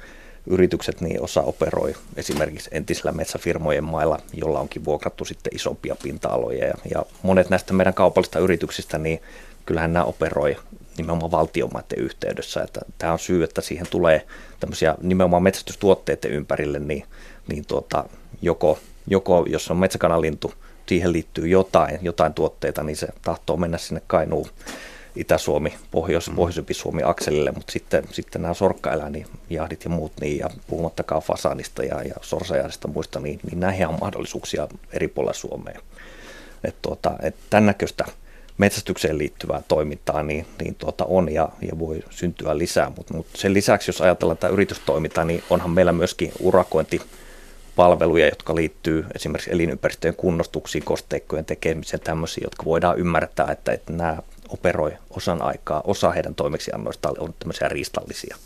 [0.47, 6.67] yritykset niin osa operoi esimerkiksi entisillä metsäfirmojen mailla, jolla onkin vuokrattu sitten isompia pinta-aloja.
[6.67, 9.23] Ja, ja monet näistä meidän kaupallista yrityksistä, niin
[9.67, 10.57] kyllähän nämä operoi
[10.99, 12.63] nimenomaan valtiomaiden yhteydessä.
[12.63, 14.27] Että tämä on syy, että siihen tulee
[14.61, 17.05] tämmöisiä nimenomaan metsästystuotteiden ympärille, niin,
[17.49, 18.05] niin tuota,
[18.43, 20.55] joko, joko jos on metsäkanalintu,
[20.87, 24.49] siihen liittyy jotain, jotain tuotteita, niin se tahtoo mennä sinne Kainuun
[25.17, 26.37] Itä-Suomi, Pohjois, mm.
[26.37, 31.85] Pohjoisempi Suomi akselille, mutta sitten, sitten nämä sorkkaeläin, jahdit ja muut, niin, ja puhumattakaan fasanista
[31.85, 35.81] ja, ja sorsajahdista muista, niin, niin näihin on mahdollisuuksia eri puolilla Suomeen.
[36.65, 38.05] Et tuota, et tämän näköistä
[38.59, 43.55] metsästykseen liittyvää toimintaa niin, niin tuota on ja, ja voi syntyä lisää, mutta mut sen
[43.55, 47.03] lisäksi, jos ajatellaan tätä yritystoimintaa, niin onhan meillä myöskin urakointi
[47.77, 54.17] palveluja, jotka liittyy esimerkiksi elinympäristöjen kunnostuksiin, kosteikkojen tekemiseen, tämmöisiä, jotka voidaan ymmärtää, että, että nämä
[54.55, 58.37] operoi osan aikaa, osa heidän toimeksiannoistaan on tämmöisiä riistallisia.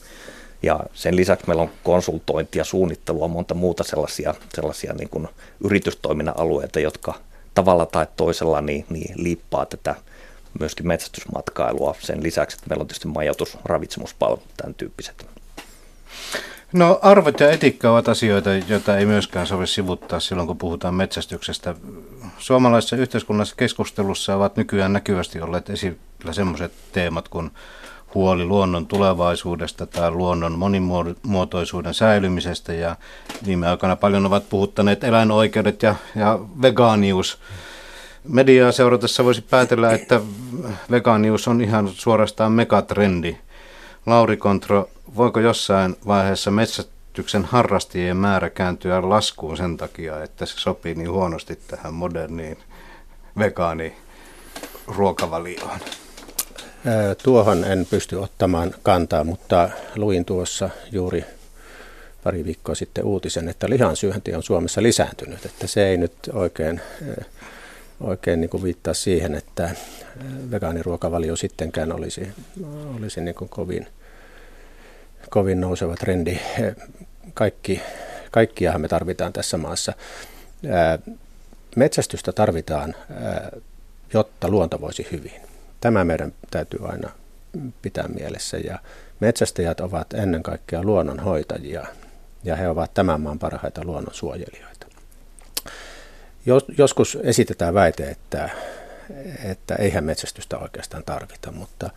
[0.62, 5.28] Ja sen lisäksi meillä on konsultointia, suunnittelua, monta muuta sellaisia, sellaisia niin kuin
[5.64, 7.14] yritystoiminnan alueita, jotka
[7.54, 9.94] tavalla tai toisella niin, niin liippaa tätä
[10.60, 11.94] myöskin metsästysmatkailua.
[12.00, 15.26] Sen lisäksi, että meillä on tietysti majoitus, ravitsemuspalvelut, tämän tyyppiset.
[16.72, 21.74] No arvot ja etiikka ovat asioita, joita ei myöskään sovi sivuttaa silloin, kun puhutaan metsästyksestä.
[22.38, 27.50] Suomalaisessa yhteiskunnassa keskustelussa ovat nykyään näkyvästi olleet esillä sellaiset teemat kuin
[28.14, 32.96] huoli luonnon tulevaisuudesta tai luonnon monimuotoisuuden säilymisestä ja
[33.46, 37.38] viime aikoina paljon ovat puhuttaneet eläinoikeudet ja, ja vegaanius.
[38.28, 40.20] Mediaa seuratessa voisi päätellä, että
[40.90, 43.36] vegaanius on ihan suorastaan megatrendi.
[44.06, 50.94] Lauri Kontro, voiko jossain vaiheessa metsästyksen harrastajien määrä kääntyä laskuun sen takia, että se sopii
[50.94, 52.58] niin huonosti tähän moderniin
[53.38, 53.96] vegaani
[54.86, 55.78] ruokavalioon?
[57.22, 61.24] Tuohon en pysty ottamaan kantaa, mutta luin tuossa juuri
[62.24, 65.46] pari viikkoa sitten uutisen, että lihansyönti on Suomessa lisääntynyt.
[65.46, 66.80] Että se ei nyt oikein,
[68.00, 69.70] oikein niin kuin viittaa siihen, että
[70.50, 72.28] vegaaniruokavalio sittenkään olisi,
[72.96, 73.86] olisi niin kuin kovin–
[75.30, 76.38] kovin nouseva trendi.
[77.34, 77.80] Kaikki,
[78.30, 79.92] kaikkiahan me tarvitaan tässä maassa.
[81.76, 82.94] Metsästystä tarvitaan,
[84.12, 85.40] jotta luonto voisi hyvin.
[85.80, 87.10] Tämä meidän täytyy aina
[87.82, 88.56] pitää mielessä.
[88.56, 88.78] Ja
[89.20, 91.86] metsästäjät ovat ennen kaikkea luonnonhoitajia
[92.44, 94.86] ja he ovat tämän maan parhaita luonnonsuojelijoita.
[96.78, 98.50] Joskus esitetään väite, että,
[99.44, 101.90] että eihän metsästystä oikeastaan tarvita, mutta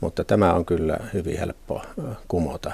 [0.00, 1.82] mutta tämä on kyllä hyvin helppo
[2.28, 2.72] kumota.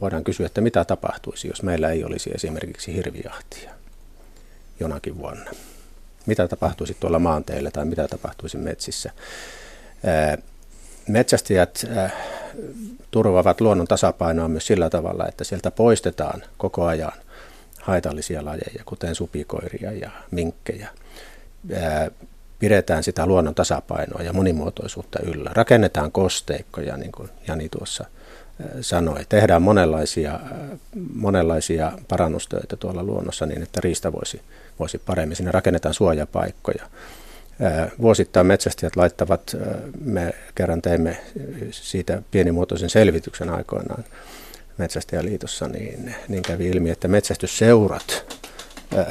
[0.00, 3.70] Voidaan kysyä, että mitä tapahtuisi, jos meillä ei olisi esimerkiksi hirvijahtia
[4.80, 5.50] jonakin vuonna.
[6.26, 9.10] Mitä tapahtuisi tuolla maanteilla tai mitä tapahtuisi metsissä.
[11.08, 11.84] metsästäjät
[13.10, 17.12] turvaavat luonnon tasapainoa myös sillä tavalla, että sieltä poistetaan koko ajan
[17.80, 20.88] haitallisia lajeja, kuten supikoiria ja minkkejä.
[22.64, 25.50] Pidetään sitä luonnon tasapainoa ja monimuotoisuutta yllä.
[25.54, 28.04] Rakennetaan kosteikkoja, niin kuin Jani tuossa
[28.80, 29.24] sanoi.
[29.28, 30.40] Tehdään monenlaisia,
[31.14, 34.40] monenlaisia parannustöitä tuolla luonnossa niin, että riista voisi,
[34.78, 35.36] voisi paremmin.
[35.36, 36.84] Sinne rakennetaan suojapaikkoja.
[38.00, 39.56] Vuosittain metsästäjät laittavat,
[40.00, 41.16] me kerran teimme
[41.70, 44.04] siitä pienimuotoisen selvityksen aikoinaan
[44.78, 48.40] Metsästäjäliitossa, niin, niin kävi ilmi, että metsästysseurat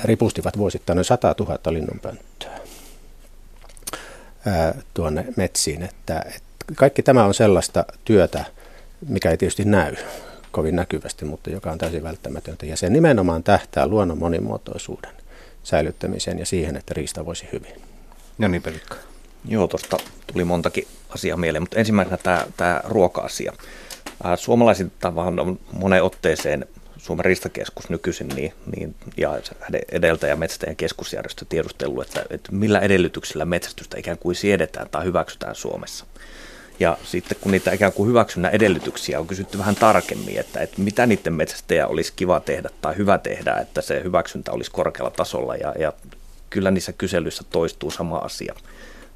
[0.04, 2.53] ripustivat vuosittain noin 100 000 linnunpönttöä
[4.93, 5.83] tuonne metsiin.
[5.83, 8.45] Että, että kaikki tämä on sellaista työtä,
[9.07, 9.95] mikä ei tietysti näy
[10.51, 12.65] kovin näkyvästi, mutta joka on täysin välttämätöntä.
[12.65, 15.11] Ja se nimenomaan tähtää luonnon monimuotoisuuden
[15.63, 17.81] säilyttämiseen ja siihen, että riista voisi hyvin.
[18.39, 18.95] Ja niin Pelikka.
[19.45, 19.97] Joo, tuosta
[20.33, 23.53] tuli montakin asiaa mieleen, mutta ensimmäisenä tämä, tämä ruoka-asia.
[24.35, 26.65] Suomalaiset on moneen otteeseen
[27.04, 29.39] Suomen ristakeskus nykyisin niin, niin, ja
[29.91, 36.06] edeltäjä metsästäjän keskusjärjestö tiedustellut, että, että millä edellytyksillä metsästystä ikään kuin siedetään tai hyväksytään Suomessa.
[36.80, 41.06] Ja sitten kun niitä ikään kuin hyväksynnän edellytyksiä on kysytty vähän tarkemmin, että, että mitä
[41.06, 45.56] niiden metsästäjä olisi kiva tehdä tai hyvä tehdä, että se hyväksyntä olisi korkealla tasolla.
[45.56, 45.93] Ja, ja
[46.49, 48.56] kyllä niissä kyselyissä toistuu sama asia.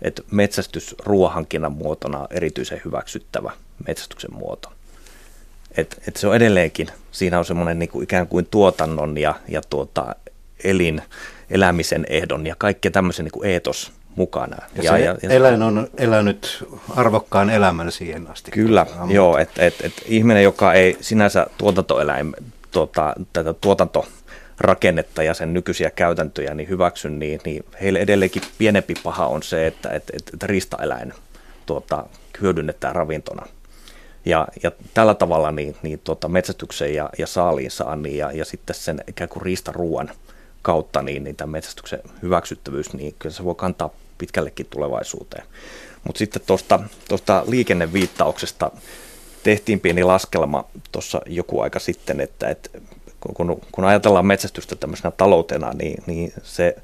[0.01, 3.51] Että metsästys ruohankinnan muotona on erityisen hyväksyttävä
[3.87, 4.76] metsästyksen muoto.
[5.77, 9.61] Et, et se on edelleenkin, siinä on semmoinen niin kuin ikään kuin tuotannon ja, ja
[9.69, 10.15] tuota,
[10.63, 11.01] elin,
[11.49, 14.57] elämisen ehdon ja kaikki tämmöisen niin kuin eetos mukana.
[14.75, 18.51] Ja, ja, ja, ja eläin on elänyt arvokkaan elämän siihen asti.
[18.51, 22.35] Kyllä, joo, että et, et ihminen, joka ei sinänsä tuotantoeläin,
[22.71, 29.27] tuota, tätä tuotantorakennetta ja sen nykyisiä käytäntöjä niin hyväksy, niin, niin heille edelleenkin pienempi paha
[29.27, 31.13] on se, että, että, että ristaeläin
[31.65, 32.05] tuota,
[32.41, 33.45] hyödynnetään ravintona.
[34.27, 38.75] Ja, ja tällä tavalla niin, niin tuota, metsästyksen ja, ja saaliin saannin ja, ja sitten
[38.75, 40.11] sen ikään kuin riistaruuan
[40.61, 45.43] kautta niin, niin tämän metsästyksen hyväksyttävyys, niin kyllä se voi kantaa pitkällekin tulevaisuuteen.
[46.03, 46.41] Mutta sitten
[47.07, 48.71] tuosta liikenneviittauksesta
[49.43, 52.69] tehtiin pieni laskelma tuossa joku aika sitten, että, että
[53.19, 56.75] kun, kun ajatellaan metsästystä tämmöisenä taloutena, niin, niin se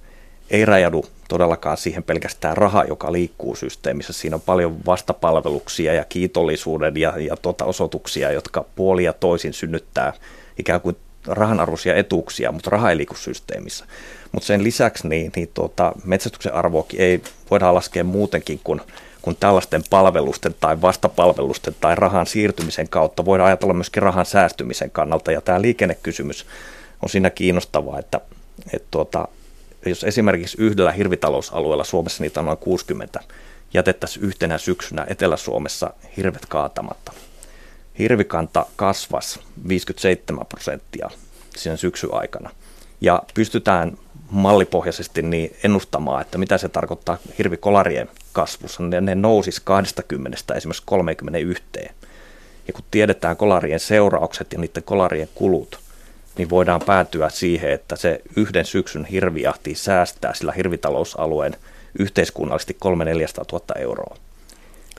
[0.49, 4.13] ei rajadu todellakaan siihen pelkästään raha, joka liikkuu systeemissä.
[4.13, 10.13] Siinä on paljon vastapalveluksia ja kiitollisuuden ja, ja tuota osoituksia, jotka puoli ja toisin synnyttää
[10.59, 10.95] ikään kuin
[11.27, 13.85] rahanarvoisia etuuksia, mutta raha ei liiku systeemissä.
[14.31, 17.21] Mutta sen lisäksi niin, niin tuota, metsästyksen arvoakin ei
[17.51, 18.81] voida laskea muutenkin kuin,
[19.21, 23.25] kuin tällaisten palvelusten tai vastapalvelusten tai rahan siirtymisen kautta.
[23.25, 25.31] Voidaan ajatella myöskin rahan säästymisen kannalta.
[25.31, 26.45] Ja tämä liikennekysymys
[27.01, 28.21] on siinä kiinnostavaa, että,
[28.73, 29.27] että tuota,
[29.85, 33.19] jos esimerkiksi yhdellä hirvitalousalueella Suomessa niitä on noin 60,
[33.73, 37.13] jätettäisiin yhtenä syksynä Etelä-Suomessa hirvet kaatamatta.
[37.99, 41.09] Hirvikanta kasvas 57 prosenttia
[41.55, 42.49] sen syksyn aikana.
[43.01, 43.97] Ja pystytään
[44.31, 48.83] mallipohjaisesti niin ennustamaan, että mitä se tarkoittaa hirvikolarien kasvussa.
[48.83, 51.63] Ne, ne nousisi 20 esimerkiksi 31.
[52.67, 55.79] Ja kun tiedetään kolarien seuraukset ja niiden kolarien kulut,
[56.37, 61.55] niin voidaan päätyä siihen, että se yhden syksyn hirvijahti säästää sillä hirvitalousalueen
[61.99, 64.17] yhteiskunnallisesti 3 400 000 euroa.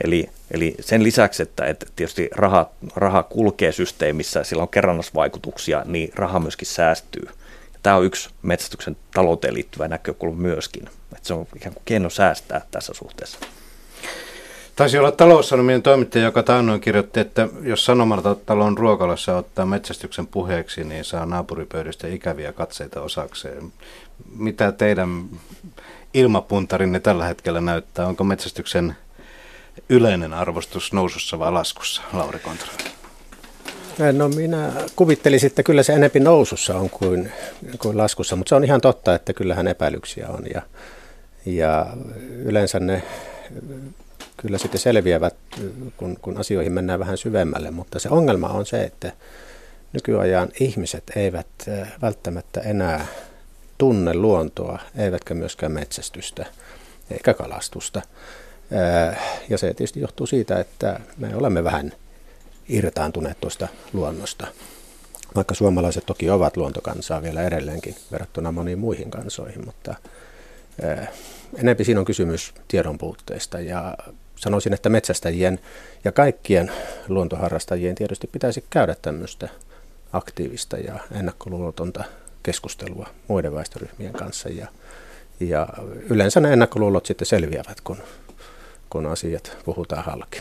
[0.05, 6.11] Eli, eli sen lisäksi, että, että tietysti raha, raha kulkee systeemissä sillä on kerrannasvaikutuksia, niin
[6.15, 7.29] raha myöskin säästyy–
[7.85, 10.89] tämä on yksi metsästyksen talouteen liittyvä näkökulma myöskin.
[11.13, 13.39] Että se on ikään kuin keino säästää tässä suhteessa.
[14.77, 21.05] Taisi olla taloussanomien toimittaja, joka taannoin kirjoitti, että jos Sanomatalon ruokalassa ottaa metsästyksen puheeksi, niin
[21.05, 23.73] saa naapuripöydistä ikäviä katseita osakseen.
[24.37, 25.25] Mitä teidän
[26.15, 28.07] ilmapuntarinne tällä hetkellä näyttää?
[28.07, 28.97] Onko metsästyksen
[29.89, 32.69] yleinen arvostus nousussa vai laskussa, Lauri Kontra?
[34.13, 37.33] No minä kuvittelisin, että kyllä se enempi nousussa on kuin,
[37.79, 40.63] kuin laskussa, mutta se on ihan totta, että kyllähän epäilyksiä on ja,
[41.47, 41.87] ja
[42.45, 43.03] yleensä ne
[44.45, 45.37] kyllä sitten selviävät,
[45.97, 49.13] kun, kun asioihin mennään vähän syvemmälle, mutta se ongelma on se, että
[49.93, 51.47] nykyajan ihmiset eivät
[52.03, 53.07] välttämättä enää
[53.79, 56.47] tunne luontoa, eivätkä myöskään metsästystä
[57.11, 58.03] eikä kalastusta.
[59.49, 61.93] Ja se tietysti johtuu siitä, että me olemme vähän–
[62.69, 64.47] irtaantuneet tuosta luonnosta.
[65.35, 69.95] Vaikka suomalaiset toki ovat luontokansaa vielä edelleenkin verrattuna moniin muihin kansoihin, mutta
[71.57, 73.97] enempi siinä on kysymys tiedon puutteesta ja
[74.45, 75.61] sanoisin, että metsästäjien
[76.05, 76.73] ja kaikkien
[77.09, 79.49] luontoharrastajien tietysti pitäisi käydä tämmöistä
[80.13, 82.05] aktiivista ja ennakkoluulotonta
[82.43, 84.69] keskustelua muiden väestöryhmien kanssa ja,
[85.41, 85.69] ja
[86.11, 87.97] yleensä ne ennakkoluulot sitten selviävät, kun,
[88.91, 90.41] kun asiat puhutaan halki.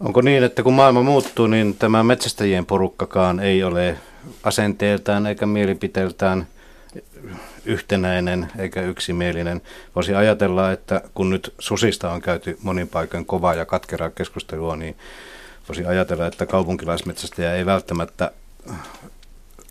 [0.00, 3.96] Onko niin, että kun maailma muuttuu, niin tämä metsästäjien porukkakaan ei ole
[4.42, 6.46] asenteeltaan eikä mielipiteeltään
[7.64, 9.60] yhtenäinen eikä yksimielinen.
[9.94, 14.96] Voisi ajatella, että kun nyt susista on käyty monin paikoin kovaa ja katkeraa keskustelua, niin
[15.68, 18.32] voisi ajatella, että kaupunkilaismetsästäjä ei välttämättä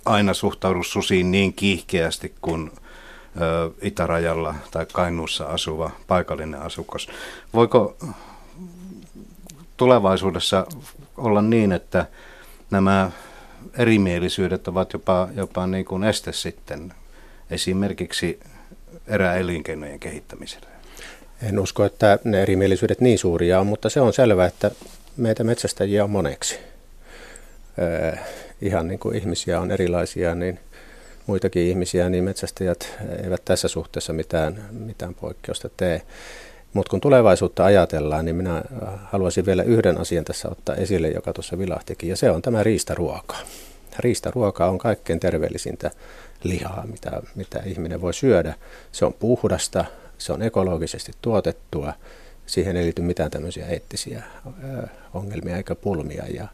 [0.05, 2.71] aina suhtaudu susiin niin kiihkeästi kuin
[3.81, 7.07] itärajalla tai Kainuussa asuva paikallinen asukas.
[7.53, 7.97] Voiko
[9.77, 10.67] tulevaisuudessa
[11.17, 12.05] olla niin, että
[12.71, 13.11] nämä
[13.77, 16.93] erimielisyydet ovat jopa, jopa niin kuin este sitten
[17.51, 18.39] esimerkiksi
[19.07, 20.67] eräelinkeinojen kehittämiselle?
[21.41, 24.71] En usko, että ne erimielisyydet niin suuria on, mutta se on selvää, että
[25.17, 26.59] meitä metsästäjiä on moneksi.
[27.79, 28.15] Öö,
[28.61, 30.59] ihan niin kuin ihmisiä on erilaisia, niin
[31.27, 36.01] muitakin ihmisiä, niin metsästäjät eivät tässä suhteessa mitään, mitään poikkeusta tee.
[36.73, 38.63] Mutta kun tulevaisuutta ajatellaan, niin minä
[39.03, 43.35] haluaisin vielä yhden asian tässä ottaa esille, joka tuossa vilahtikin, ja se on tämä riistaruoka.
[43.99, 45.91] Riistaruoka on kaikkein terveellisintä
[46.43, 48.55] lihaa, mitä, mitä ihminen voi syödä.
[48.91, 49.85] Se on puhdasta,
[50.17, 51.93] se on ekologisesti tuotettua,
[52.45, 54.23] siihen ei liity mitään tämmöisiä eettisiä
[55.13, 56.23] ongelmia eikä pulmia.
[56.33, 56.47] Ja,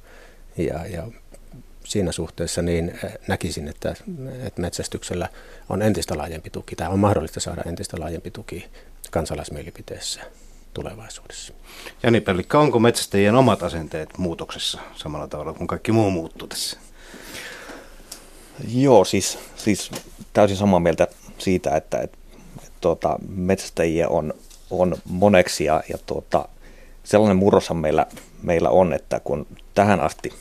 [0.57, 1.07] ja, ja
[1.83, 3.95] siinä suhteessa niin näkisin, että,
[4.45, 5.29] että metsästyksellä
[5.69, 8.65] on entistä laajempi tuki, tai on mahdollista saada entistä laajempi tuki
[9.11, 10.21] kansalaismielipiteessä
[10.73, 11.53] tulevaisuudessa.
[12.03, 16.79] Jani Pellikka, onko metsästäjien omat asenteet muutoksessa samalla tavalla kuin kaikki muu muuttuu tässä?
[18.73, 19.91] Joo, siis, siis
[20.33, 22.17] täysin samaa mieltä siitä, että, että,
[22.57, 24.33] että tuota, metsästäjiä on,
[24.69, 26.49] on moneksi ja, ja tuota,
[27.03, 28.05] sellainen murroshan meillä,
[28.43, 30.33] meillä on, että kun tähän asti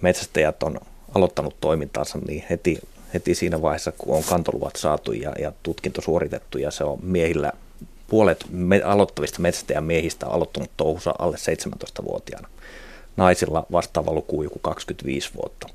[0.00, 0.80] metsästäjät on
[1.14, 2.78] aloittanut toimintaansa, niin heti,
[3.14, 7.52] heti siinä vaiheessa, kun on kantoluvat saatu ja, ja tutkinto suoritettu ja se on miehillä
[8.08, 12.48] puolet me, aloittavista metsästäjän miehistä on aloittanut touhussa alle 17-vuotiaana.
[13.16, 15.68] Naisilla vastaava luku joku 25 vuotta.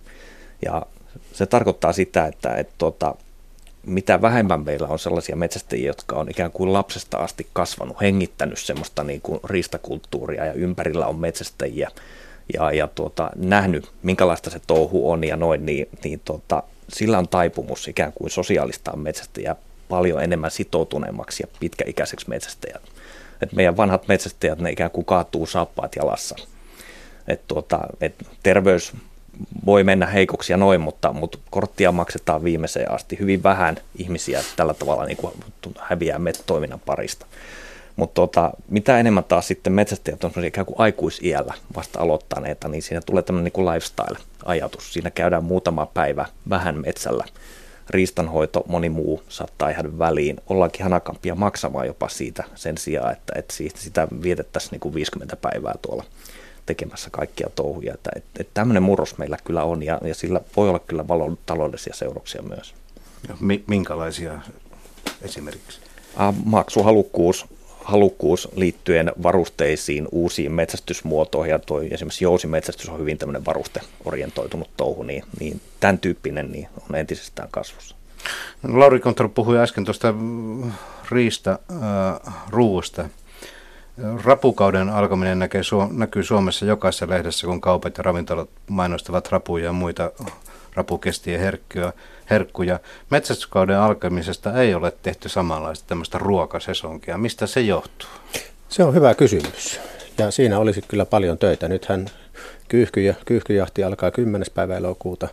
[0.66, 0.86] Ja
[1.34, 3.16] se tarkoittaa sitä, että, että tuota,
[3.86, 9.04] mitä vähemmän meillä on sellaisia metsästäjiä, jotka on ikään kuin lapsesta asti kasvanut, hengittänyt semmoista
[9.04, 11.90] niin kuin riistakulttuuria ja ympärillä on metsästäjiä
[12.54, 17.28] ja, ja tuota, nähnyt, minkälaista se touhu on ja noin, niin, niin tuota, sillä on
[17.28, 19.56] taipumus ikään kuin sosiaalistaa metsästäjää
[19.90, 22.82] paljon enemmän sitoutuneemmaksi ja pitkäikäiseksi metsästäjät.
[23.42, 26.36] Et meidän vanhat metsästäjät, ne ikään kuin kaatuu saappaat jalassa.
[27.28, 28.94] Et tuota, et terveys
[29.66, 33.20] voi mennä heikoksi ja noin, mutta, mutta korttia maksetaan viimeiseen asti.
[33.20, 35.34] Hyvin vähän ihmisiä tällä tavalla niin kuin
[35.80, 37.26] häviää toiminnan parista.
[37.96, 43.02] Mutta tota, mitä enemmän taas sitten metsästäjät on ikään kuin aikuisiällä vasta aloittaneita, niin siinä
[43.06, 44.94] tulee tämmöinen niin lifestyle-ajatus.
[44.94, 47.26] Siinä käydään muutama päivä vähän metsällä.
[47.90, 50.38] Riistanhoito, moni muu saattaa ihan väliin.
[50.50, 55.36] Ollaankin hanakampia maksamaan jopa siitä sen sijaan, että, että siitä, sitä vietettäisiin niin kuin 50
[55.36, 56.04] päivää tuolla
[56.70, 57.94] tekemässä kaikkia touhuja.
[57.94, 61.38] Että, että, että tämmöinen murros meillä kyllä on ja, ja sillä voi olla kyllä valon
[61.46, 62.74] taloudellisia seurauksia myös.
[63.28, 63.36] Ja
[63.68, 64.40] minkälaisia
[65.22, 65.80] esimerkiksi?
[66.46, 67.46] Maksuhalukkuus
[67.84, 75.24] halukkuus liittyen varusteisiin, uusiin metsästysmuotoihin, ja tuo esimerkiksi jousimetsästys on hyvin tämmöinen varusteorientoitunut touhu, niin,
[75.40, 77.96] niin tämän tyyppinen niin on entisestään kasvussa.
[78.64, 80.14] No, Lauri Kontor puhui äsken tuosta
[81.12, 83.10] riista äh, ruuasta.
[84.24, 90.12] Rapukauden alkaminen näkee, näkyy Suomessa jokaisessa lehdessä, kun kaupat ja ravintolat mainostavat rapuja ja muita
[90.74, 91.94] rapukestiä herkkyä,
[92.30, 92.80] herkkuja.
[93.10, 97.18] Metsästyskauden alkamisesta ei ole tehty samanlaista tämmöistä ruokasesonkia.
[97.18, 98.10] Mistä se johtuu?
[98.70, 99.80] Se on hyvä kysymys.
[100.18, 101.68] Ja siinä olisi kyllä paljon töitä.
[101.68, 102.06] Nythän
[102.68, 104.46] kyyhkyjä, kyyhkyjahti alkaa 10.
[104.54, 105.28] päivä elokuuta.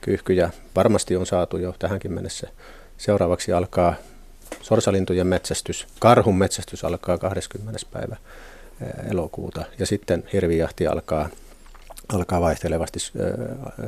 [0.00, 2.48] Kyyhkyjä varmasti on saatu jo tähänkin mennessä.
[2.96, 3.94] Seuraavaksi alkaa
[4.62, 5.86] sorsalintujen metsästys.
[5.98, 7.80] Karhun metsästys alkaa 20.
[7.92, 8.16] päivä
[8.80, 9.64] eh, elokuuta.
[9.78, 11.28] Ja sitten hirvijahti alkaa
[12.08, 12.98] alkaa vaihtelevasti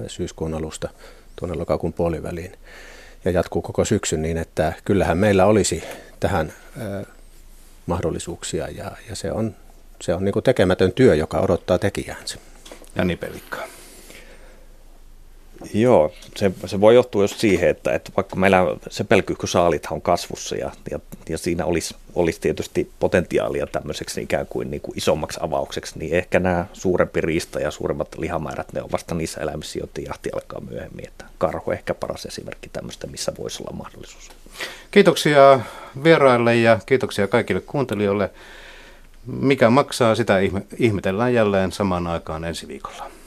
[0.06, 0.88] syyskuun alusta
[1.36, 2.52] tuonne lokakuun puoliväliin
[3.24, 5.84] ja jatkuu koko syksyn niin, että kyllähän meillä olisi
[6.20, 6.52] tähän
[7.86, 9.56] mahdollisuuksia ja, ja se on,
[10.02, 12.38] se on niin tekemätön työ, joka odottaa tekijäänsä.
[12.96, 13.58] Jani Pelikka.
[15.74, 18.58] Joo, se, se voi johtua just siihen, että, että vaikka meillä
[18.90, 20.98] se pelkyhkysaalithan on kasvussa ja, ja,
[21.28, 26.40] ja siinä olisi, olisi tietysti potentiaalia tämmöiseksi ikään kuin, niin kuin isommaksi avaukseksi, niin ehkä
[26.40, 31.08] nämä suurempi riista ja suuremmat lihamäärät, ne on vasta niissä eläimissä, joiden jahti alkaa myöhemmin.
[31.08, 34.30] Että karhu ehkä paras esimerkki tämmöistä, missä voisi olla mahdollisuus.
[34.90, 35.60] Kiitoksia
[36.04, 38.30] vieraille ja kiitoksia kaikille kuuntelijoille.
[39.26, 40.38] Mikä maksaa, sitä
[40.78, 43.17] ihmetellään jälleen samaan aikaan ensi viikolla.